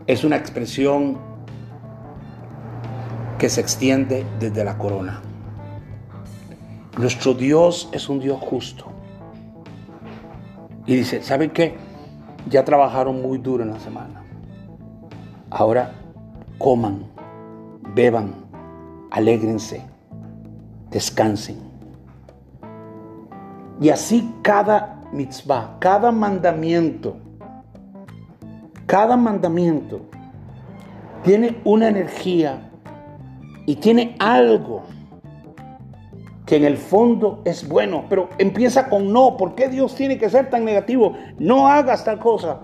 [0.07, 1.19] es una expresión
[3.39, 5.21] que se extiende desde la corona.
[6.99, 8.87] Nuestro Dios es un Dios justo.
[10.87, 11.77] Y dice, ¿saben qué?
[12.49, 14.26] Ya trabajaron muy duro en la semana.
[15.51, 15.93] Ahora
[16.59, 17.05] coman,
[17.95, 18.35] beban,
[19.11, 19.97] alégrense
[20.91, 21.59] descansen.
[23.81, 27.17] Y así cada mitzvah, cada mandamiento,
[28.87, 30.01] cada mandamiento
[31.23, 32.71] tiene una energía
[33.67, 34.85] y tiene algo
[36.47, 39.37] que en el fondo es bueno, pero empieza con no.
[39.37, 41.15] ¿Por qué Dios tiene que ser tan negativo?
[41.39, 42.61] No hagas tal cosa,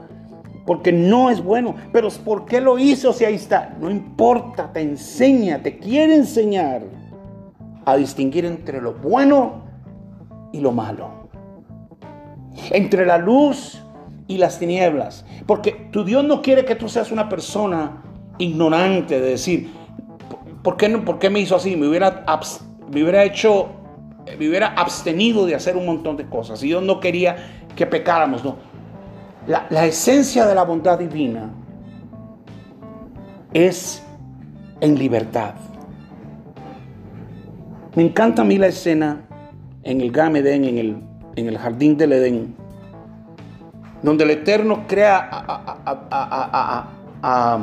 [0.67, 1.75] porque no es bueno.
[1.93, 3.77] Pero ¿por qué lo hizo si ahí está?
[3.81, 6.83] No importa, te enseña, te quiere enseñar
[7.85, 9.65] a distinguir entre lo bueno
[10.53, 11.29] y lo malo.
[12.71, 13.83] Entre la luz
[14.29, 15.25] y las tinieblas.
[15.47, 18.03] Porque tu Dios no quiere que tú seas una persona
[18.39, 19.73] ignorante de decir,
[20.63, 21.77] ¿por qué, por qué me hizo así?
[21.77, 22.25] Me hubiera,
[22.91, 23.69] me hubiera hecho,
[24.39, 26.63] me hubiera abstenido de hacer un montón de cosas.
[26.63, 28.72] Y Dios no quería que pecáramos, no.
[29.47, 31.51] La, esencia de la bondad divina
[33.53, 34.03] es
[34.81, 35.55] en libertad.
[37.97, 39.23] Me encanta a mí la escena
[39.83, 41.03] en el Gamedén, en el,
[41.35, 42.55] en el jardín del Edén,
[44.03, 46.87] donde el Eterno crea a,
[47.23, 47.59] a,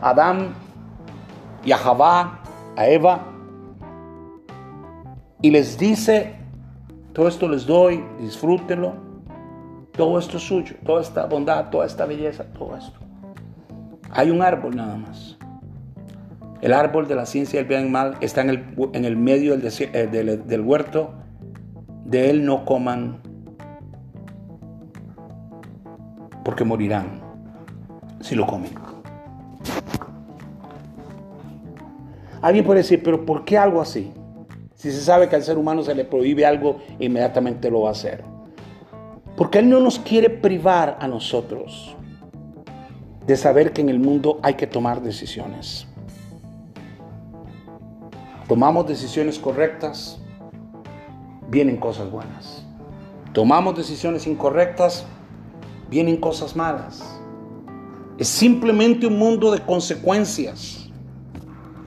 [0.00, 0.54] Adán
[1.64, 2.40] y a Javá,
[2.76, 3.24] a Eva,
[5.40, 6.34] y les dice,
[7.12, 9.07] todo esto les doy, disfrútenlo,
[9.98, 13.00] todo esto es suyo, toda esta bondad, toda esta belleza, todo esto.
[14.12, 15.36] Hay un árbol nada más.
[16.62, 19.56] El árbol de la ciencia del bien y mal está en el, en el medio
[19.56, 21.14] del, eh, del, del huerto.
[22.04, 23.20] De él no coman,
[26.44, 27.20] porque morirán
[28.20, 28.70] si lo comen.
[32.40, 34.12] Alguien puede decir, pero ¿por qué algo así?
[34.76, 37.92] Si se sabe que al ser humano se le prohíbe algo, inmediatamente lo va a
[37.92, 38.37] hacer.
[39.38, 41.96] Porque Él no nos quiere privar a nosotros
[43.26, 45.88] de saber que en el mundo hay que tomar decisiones
[48.48, 50.18] tomamos decisiones correctas,
[51.48, 52.64] vienen cosas buenas.
[53.34, 55.04] Tomamos decisiones incorrectas,
[55.90, 57.20] vienen cosas malas.
[58.16, 60.88] Es simplemente un mundo de consecuencias.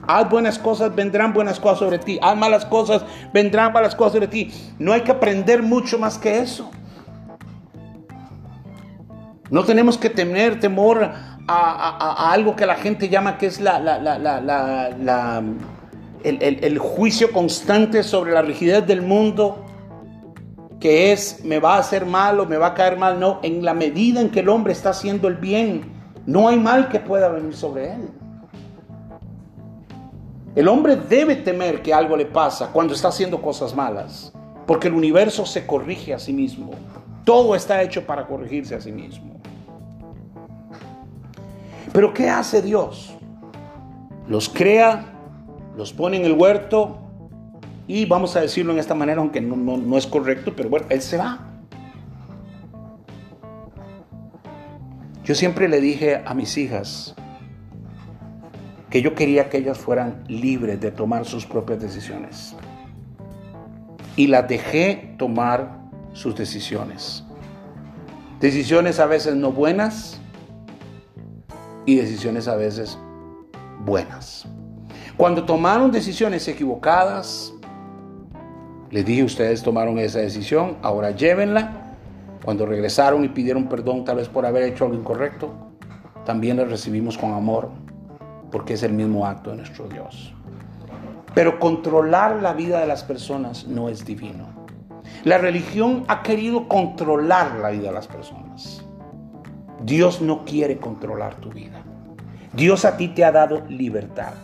[0.06, 2.18] Haz buenas cosas, vendrán buenas cosas sobre ti.
[2.22, 3.04] Haz malas cosas,
[3.34, 4.50] vendrán malas cosas sobre ti.
[4.78, 6.70] No hay que aprender mucho más que eso.
[9.52, 11.08] No tenemos que tener temor
[11.46, 13.76] a, algo que la gente llama que es la
[16.24, 19.62] el, juicio constante sobre la rigidez del mundo,
[20.80, 23.20] que es me va a hacer mal o me va a caer mal.
[23.20, 25.82] No, en la medida en que el hombre está haciendo el bien,
[26.24, 28.08] no hay mal que pueda venir sobre él.
[30.54, 34.32] El hombre debe temer que algo le pasa cuando está haciendo cosas malas,
[34.66, 36.70] porque el universo se corrige a sí mismo.
[37.24, 39.31] Todo está hecho para corregirse a sí mismo.
[41.92, 43.14] Pero ¿qué hace Dios?
[44.26, 45.04] Los crea,
[45.76, 46.98] los pone en el huerto
[47.86, 51.18] y vamos a decirlo en esta manera, aunque no, es correcto, pero bueno, Él se
[51.18, 51.48] va.
[55.24, 57.14] Yo siempre le dije a mis hijas
[58.88, 62.56] que yo quería que ellas fueran libres de tomar sus propias decisiones.
[64.16, 65.78] Y las dejé tomar
[66.12, 67.24] sus decisiones.
[68.40, 70.21] Decisiones a veces no buenas
[71.86, 72.98] y decisiones a veces
[73.84, 74.46] buenas.
[75.16, 77.52] Cuando tomaron decisiones equivocadas,
[78.90, 81.78] les dije, ustedes tomaron esa decisión, ahora llévenla.
[82.44, 85.54] Cuando regresaron y pidieron perdón tal vez por haber hecho algo incorrecto,
[86.24, 87.70] también les recibimos con amor,
[88.50, 90.34] porque es el mismo acto de nuestro Dios.
[91.34, 94.46] Pero controlar la vida de las personas no es divino.
[95.24, 98.51] La religión ha querido controlar la vida de las personas.
[99.84, 101.82] Dios no quiere controlar tu vida.
[102.52, 104.34] Dios a ti te ha dado libertad.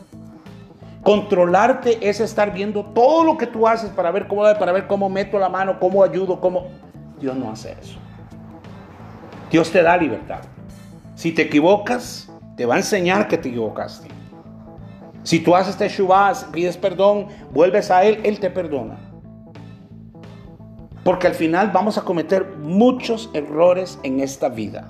[1.03, 5.09] Controlarte es estar viendo todo lo que tú haces para ver cómo para ver cómo
[5.09, 6.69] meto la mano, cómo ayudo, cómo
[7.21, 7.99] Dios no hace eso.
[9.51, 10.41] Dios te da libertad.
[11.15, 14.09] Si te equivocas, te va a enseñar que te equivocaste.
[15.23, 18.99] Si tú haces teshuvah, pides perdón, vuelves a él, él te perdona.
[21.05, 24.89] Porque al final vamos a cometer muchos errores en esta vida.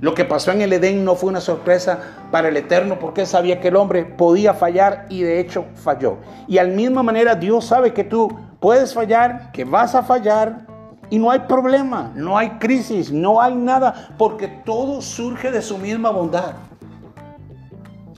[0.00, 1.98] Lo que pasó en el Edén no fue una sorpresa
[2.30, 6.16] para el Eterno porque sabía que el hombre podía fallar y de hecho falló.
[6.48, 10.66] Y al misma manera Dios sabe que tú puedes fallar, que vas a fallar
[11.10, 15.76] y no hay problema, no hay crisis, no hay nada porque todo surge de su
[15.76, 16.54] misma bondad.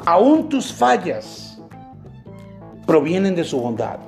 [0.06, 1.60] Aún tus fallas
[2.86, 3.98] provienen de su bondad.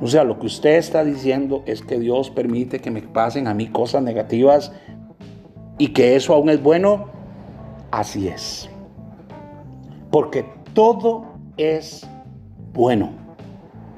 [0.00, 3.54] O sea, lo que usted está diciendo es que Dios permite que me pasen a
[3.54, 4.72] mí cosas negativas
[5.78, 7.06] y que eso aún es bueno,
[7.90, 8.68] así es.
[10.10, 11.24] Porque todo
[11.56, 12.06] es
[12.72, 13.10] bueno.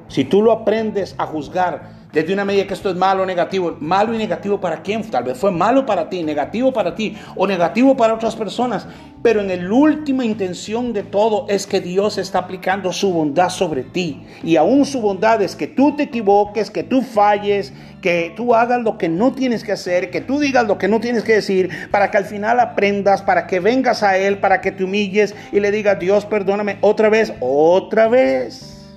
[0.08, 3.76] Si tú lo aprendes a juzgar desde una medida que esto es malo o negativo.
[3.80, 5.02] Malo y negativo para quién?
[5.10, 8.86] Tal vez fue malo para ti, negativo para ti o negativo para otras personas.
[9.22, 13.82] Pero en la última intención de todo es que Dios está aplicando su bondad sobre
[13.82, 14.22] ti.
[14.42, 18.80] Y aún su bondad es que tú te equivoques, que tú falles, que tú hagas
[18.80, 21.70] lo que no tienes que hacer, que tú digas lo que no tienes que decir,
[21.90, 25.60] para que al final aprendas, para que vengas a Él, para que te humilles y
[25.60, 28.88] le digas, Dios, perdóname otra vez, otra vez.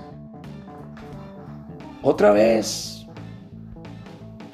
[2.01, 2.93] Otra vez.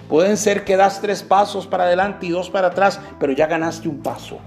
[0.10, 3.88] Pueden ser que das tres pasos para adelante y dos para atrás, pero ya ganaste
[3.88, 4.40] un paso.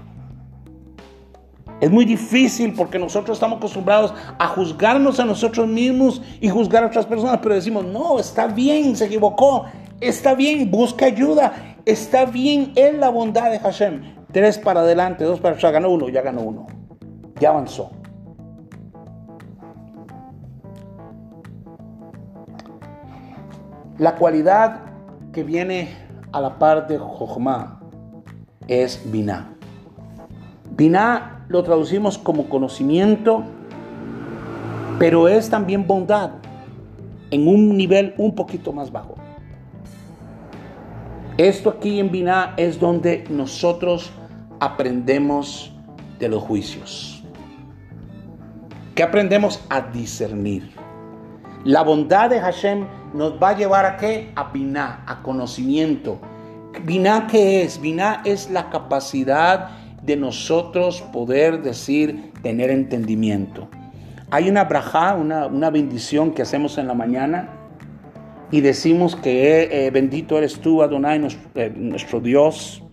[1.79, 6.87] Es muy difícil porque nosotros estamos acostumbrados a juzgarnos a nosotros mismos y juzgar a
[6.87, 9.65] otras personas, pero decimos, no, está bien, se equivocó,
[10.01, 14.15] está bien, busca ayuda, está bien, es la bondad de Hashem.
[14.33, 16.67] Tres para adelante, dos para atrás, ganó uno, ya ganó uno,
[17.39, 17.89] ya avanzó.
[23.97, 24.92] La cualidad
[25.33, 25.89] que viene
[26.31, 27.81] a la par de Jochma
[28.67, 29.49] es Binah.
[30.77, 33.43] Binah lo traducimos como conocimiento,
[34.99, 36.31] pero es también bondad
[37.31, 39.15] en un nivel un poquito más bajo.
[41.37, 44.11] Esto aquí en Binah es donde nosotros
[44.59, 45.73] aprendemos
[46.19, 47.23] de los juicios.
[48.93, 50.69] Que aprendemos a discernir.
[51.63, 54.31] La bondad de Hashem nos va a llevar a qué?
[54.35, 56.19] A Binah, a conocimiento.
[56.83, 57.79] Binah, ¿qué es?
[57.79, 59.69] Binah es la capacidad
[60.01, 63.69] de nosotros poder decir, tener entendimiento.
[64.31, 67.49] Hay una braja, una, bendición que hacemos en la mañana
[68.51, 72.83] y decimos que eh, bendito eres tú, Adonai, nuestro, eh, nuestro Dios,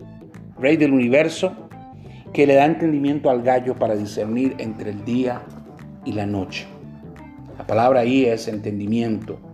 [0.59, 1.53] Rey del universo,
[2.31, 5.41] que le da entendimiento al gallo para discernir entre el día
[6.05, 6.67] y la noche.
[7.57, 9.50] La palabra ahí es entendimiento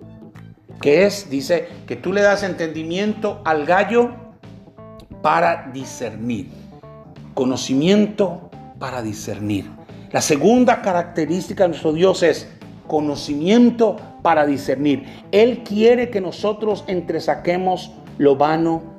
[0.82, 4.12] que es, dice, que tú le das entendimiento al gallo
[5.22, 6.48] para discernir,
[7.34, 8.50] conocimiento
[8.80, 9.66] para discernir.
[10.12, 12.48] La segunda característica de nuestro Dios es
[12.88, 15.04] conocimiento para discernir.
[15.32, 18.98] Él quiere que nosotros entresaquemos lo vano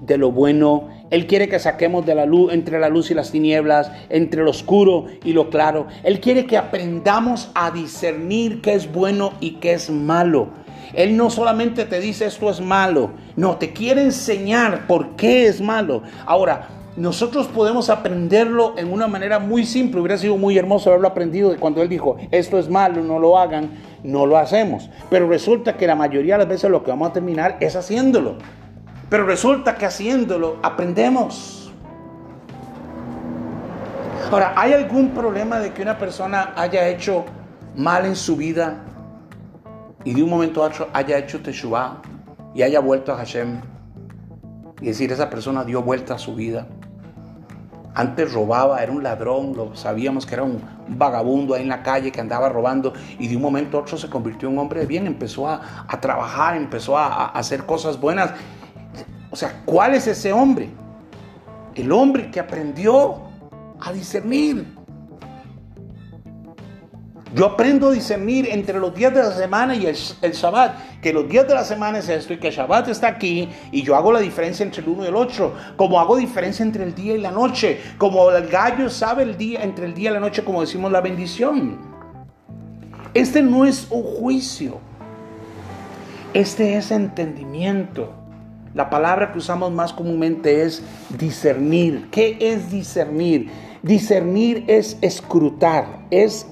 [0.00, 0.88] de lo bueno.
[1.10, 4.50] Él quiere que saquemos de la luz entre la luz y las tinieblas, entre lo
[4.50, 5.86] oscuro y lo claro.
[6.02, 10.48] Él quiere que aprendamos a discernir qué es bueno y qué es malo.
[10.94, 15.60] Él no solamente te dice esto es malo, no, te quiere enseñar por qué es
[15.60, 16.02] malo.
[16.26, 20.00] Ahora, nosotros podemos aprenderlo en una manera muy simple.
[20.00, 23.70] Hubiera sido muy hermoso haberlo aprendido cuando él dijo, esto es malo, no lo hagan,
[24.02, 24.90] no lo hacemos.
[25.08, 28.36] Pero resulta que la mayoría de las veces lo que vamos a terminar es haciéndolo.
[29.08, 31.72] Pero resulta que haciéndolo aprendemos.
[34.30, 37.24] Ahora, ¿hay algún problema de que una persona haya hecho
[37.76, 38.84] mal en su vida
[40.04, 42.00] y de un momento a otro haya hecho teshuvah
[42.54, 43.60] y haya vuelto a Hashem?
[44.80, 46.66] Y decir, esa persona dio vuelta a su vida.
[47.94, 52.10] Antes robaba, era un ladrón, lo sabíamos que era un vagabundo ahí en la calle
[52.12, 54.86] que andaba robando y de un momento a otro se convirtió en un hombre de
[54.86, 55.60] bien, empezó a,
[56.00, 58.32] trabajar, empezó a hacer cosas buenas.
[59.30, 60.70] O sea, ¿cuál es ese hombre?
[61.74, 63.22] El hombre que aprendió
[63.80, 64.79] a discernir.
[67.32, 71.28] Yo aprendo a discernir entre los días de la semana y el, Shabbat, que los
[71.28, 74.12] días de la semana es esto y que el Shabbat está aquí y yo hago
[74.12, 77.18] la diferencia entre el uno y el otro, como hago diferencia entre el día y
[77.18, 80.60] la noche, como el gallo sabe el día entre el día y la noche, como
[80.60, 81.78] decimos la bendición.
[83.14, 84.78] Este no es un juicio,
[86.34, 88.12] este es entendimiento.
[88.74, 90.82] La palabra que usamos más comúnmente es
[91.18, 92.08] discernir.
[92.12, 93.50] ¿Qué es discernir?
[93.82, 96.46] Discernir es escrutar, es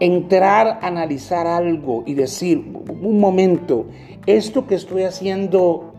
[0.00, 3.86] entrar, a analizar algo y decir, un momento,
[4.26, 5.94] ¿esto que estoy haciendo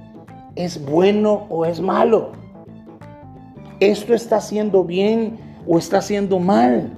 [0.55, 2.31] es bueno o es malo?
[3.79, 5.37] ¿Esto está haciendo bien
[5.67, 6.91] o está haciendo mal?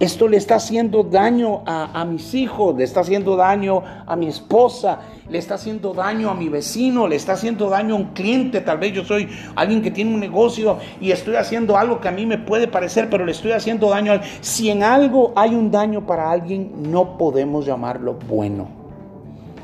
[0.00, 5.00] Esto le está haciendo daño a, mis hijos, le está haciendo daño a mi esposa,
[5.28, 8.62] le está haciendo daño a mi vecino, le está haciendo daño a un cliente.
[8.62, 12.12] Tal vez yo soy alguien que tiene un negocio y estoy haciendo algo que a
[12.12, 14.18] mí me puede parecer, pero le estoy haciendo daño.
[14.40, 18.68] Si en algo hay un daño para alguien, no podemos llamarlo bueno.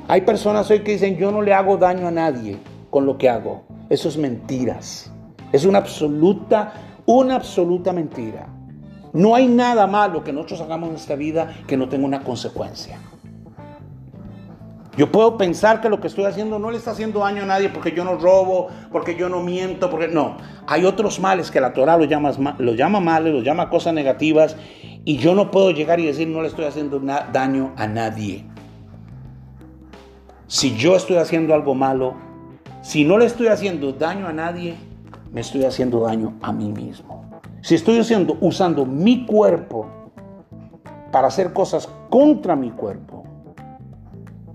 [0.06, 2.58] Hay personas hoy que dicen, yo no le hago daño a nadie
[2.90, 3.62] con lo que hago.
[3.88, 5.10] Eso es mentiras.
[5.50, 6.74] Es una absoluta,
[7.06, 8.48] una absoluta mentira.
[9.12, 12.98] No hay nada malo que nosotros hagamos en esta vida que no tenga una consecuencia.
[14.96, 17.68] Yo puedo pensar que lo que estoy haciendo no le está haciendo daño a nadie
[17.68, 20.38] porque yo no robo, porque yo no miento, porque no.
[20.66, 24.56] Hay otros males que la Torah lo llama, lo llama males, lo llama cosas negativas
[25.04, 28.46] y yo no puedo llegar y decir no le estoy haciendo daño a nadie.
[30.46, 32.14] Si yo estoy haciendo algo malo,
[32.80, 34.76] si no le estoy haciendo daño a nadie,
[35.30, 37.25] me estoy haciendo daño a mí mismo.
[37.66, 39.88] Si estoy haciendo, usando mi cuerpo
[41.10, 43.24] para hacer cosas contra mi cuerpo,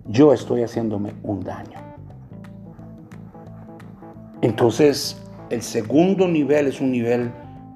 [0.05, 1.77] yo estoy haciéndome un daño.
[4.41, 7.33] Entonces, el segundo nivel es un nivel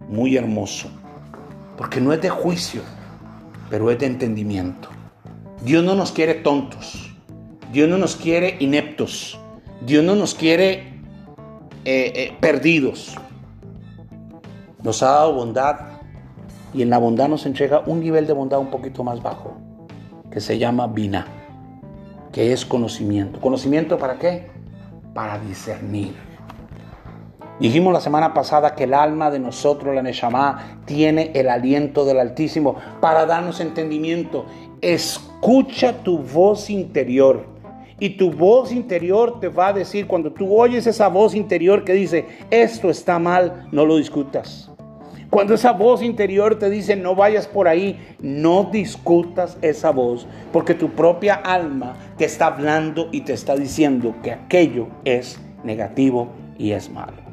[0.08, 0.88] muy hermoso,
[1.76, 2.82] porque no es de juicio,
[3.70, 4.88] pero es de entendimiento.
[5.66, 7.14] Dios no nos quiere tontos,
[7.74, 9.38] Dios no nos quiere ineptos,
[9.86, 10.94] Dios no nos quiere
[11.84, 13.18] eh, eh, perdidos
[14.86, 15.78] nos ha dado bondad
[16.72, 19.58] y en la bondad nos entrega un nivel de bondad un poquito más bajo,
[20.30, 21.26] que se llama Bina,
[22.32, 23.42] que es conocimiento.
[23.42, 24.48] ¿Conocimiento para qué?
[25.16, 26.14] Para discernir.
[27.60, 32.20] Dijimos la semana pasada que el alma de nosotros, la Neshama, tiene el aliento del
[32.20, 34.46] Altísimo para darnos entendimiento.
[34.82, 37.48] Escucha tu voz interior.
[38.00, 41.94] Y tu voz interior te va a decir, cuando tú oyes esa voz interior que
[41.94, 44.70] dice, esto está mal, no lo discutas.
[45.36, 50.74] Cuando esa voz interior te dice no vayas por ahí, no discutas esa voz, porque
[50.74, 56.72] tu propia alma te está hablando y te está diciendo que aquello es negativo y
[56.72, 57.25] es malo.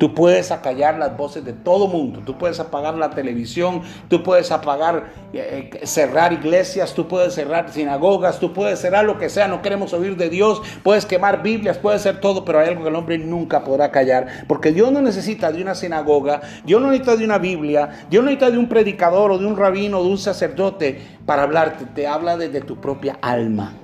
[0.00, 4.50] Tú puedes acallar las voces de todo mundo, tú puedes apagar la televisión, tú puedes
[4.50, 9.46] apagar, eh, eh, cerrar iglesias, tú puedes cerrar sinagogas, tú puedes cerrar lo que sea,
[9.46, 12.88] no queremos oír de Dios, puedes quemar Biblias, puedes hacer todo, pero hay algo que
[12.88, 17.16] el hombre nunca podrá callar, porque Dios no necesita de una sinagoga, Dios no necesita
[17.16, 20.08] de una Biblia, Dios no necesita de un predicador o de un rabino o de
[20.12, 23.74] un sacerdote para hablarte, te habla desde tu propia alma.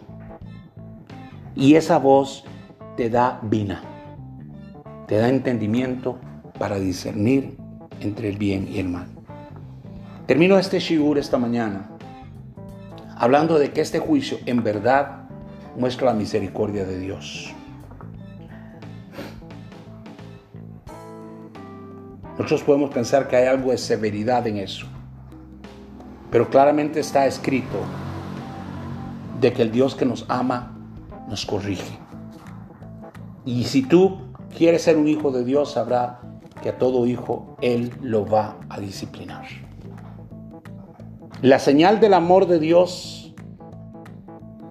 [1.54, 2.42] Y esa voz
[2.96, 3.95] te da vina
[5.06, 6.18] te da entendimiento
[6.58, 7.56] para discernir
[8.00, 9.06] entre el bien y el mal.
[10.26, 11.90] Termino este shiur esta mañana
[13.16, 15.28] hablando de que este juicio en verdad
[15.76, 17.52] muestra la misericordia de Dios.
[22.32, 24.86] Nosotros podemos pensar que hay algo de severidad en eso,
[26.30, 27.78] pero claramente está escrito
[29.40, 30.76] de que el Dios que nos ama
[31.28, 31.98] nos corrige.
[33.46, 34.25] Y si tú
[34.56, 36.20] quiere ser un hijo de Dios, sabrá
[36.62, 39.44] que a todo hijo Él lo va a disciplinar.
[41.42, 43.34] La señal del amor de Dios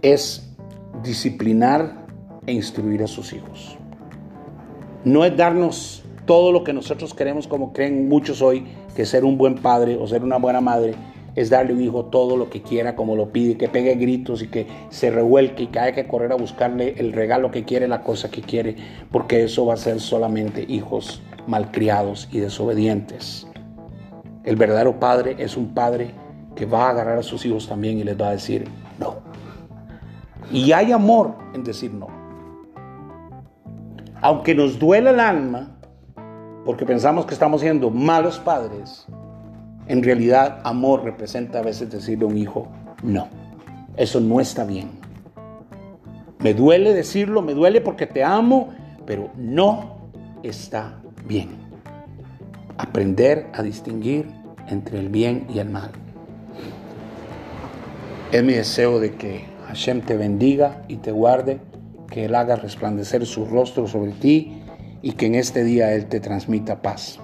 [0.01, 0.55] es
[1.03, 2.05] disciplinar
[2.47, 3.77] e instruir a sus hijos.
[5.03, 8.65] No es darnos todo lo que nosotros queremos, como creen muchos hoy,
[8.95, 10.95] que ser un buen padre o ser una buena madre
[11.35, 14.41] es darle a un hijo todo lo que quiera, como lo pide, que pegue gritos
[14.41, 17.87] y que se revuelque y que haya que correr a buscarle el regalo que quiere,
[17.87, 18.75] la cosa que quiere,
[19.11, 23.47] porque eso va a ser solamente hijos malcriados y desobedientes.
[24.43, 26.11] El verdadero padre es un padre
[26.55, 28.65] que va a agarrar a sus hijos también y les va a decir
[28.99, 29.17] no.
[30.51, 32.07] Y hay amor en decir no.
[34.21, 35.77] Aunque nos duela el alma,
[36.63, 39.05] porque pensamos que estamos siendo malos padres,
[39.87, 42.67] en realidad amor representa a veces decirle a un hijo
[43.03, 43.27] no.
[43.97, 44.89] Eso no está bien.
[46.39, 48.73] Me duele decirlo, me duele porque te amo,
[49.05, 50.09] pero no
[50.43, 51.49] está bien.
[52.77, 54.27] Aprender a distinguir
[54.67, 55.91] entre el bien y el mal.
[58.31, 61.59] Es mi deseo de que Hashem te bendiga y te guarde,
[62.09, 64.61] que Él haga resplandecer su rostro sobre ti
[65.01, 67.19] y que en este día Él te transmita paz.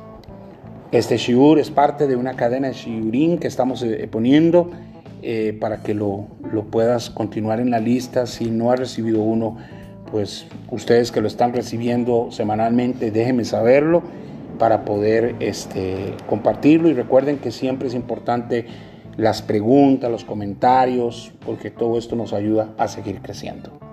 [0.92, 4.72] Este shiur es parte de una cadena de shiurín que estamos eh, poniendo
[5.22, 8.26] eh, para que lo, lo, puedas continuar en la lista.
[8.26, 9.56] Si no has recibido uno,
[10.12, 14.04] pues ustedes que lo están recibiendo semanalmente, déjenme saberlo
[14.60, 16.90] para poder este, compartirlo.
[16.90, 18.66] Y recuerden que siempre es importante
[19.16, 23.91] las preguntas, los comentarios, porque todo esto nos ayuda a seguir creciendo.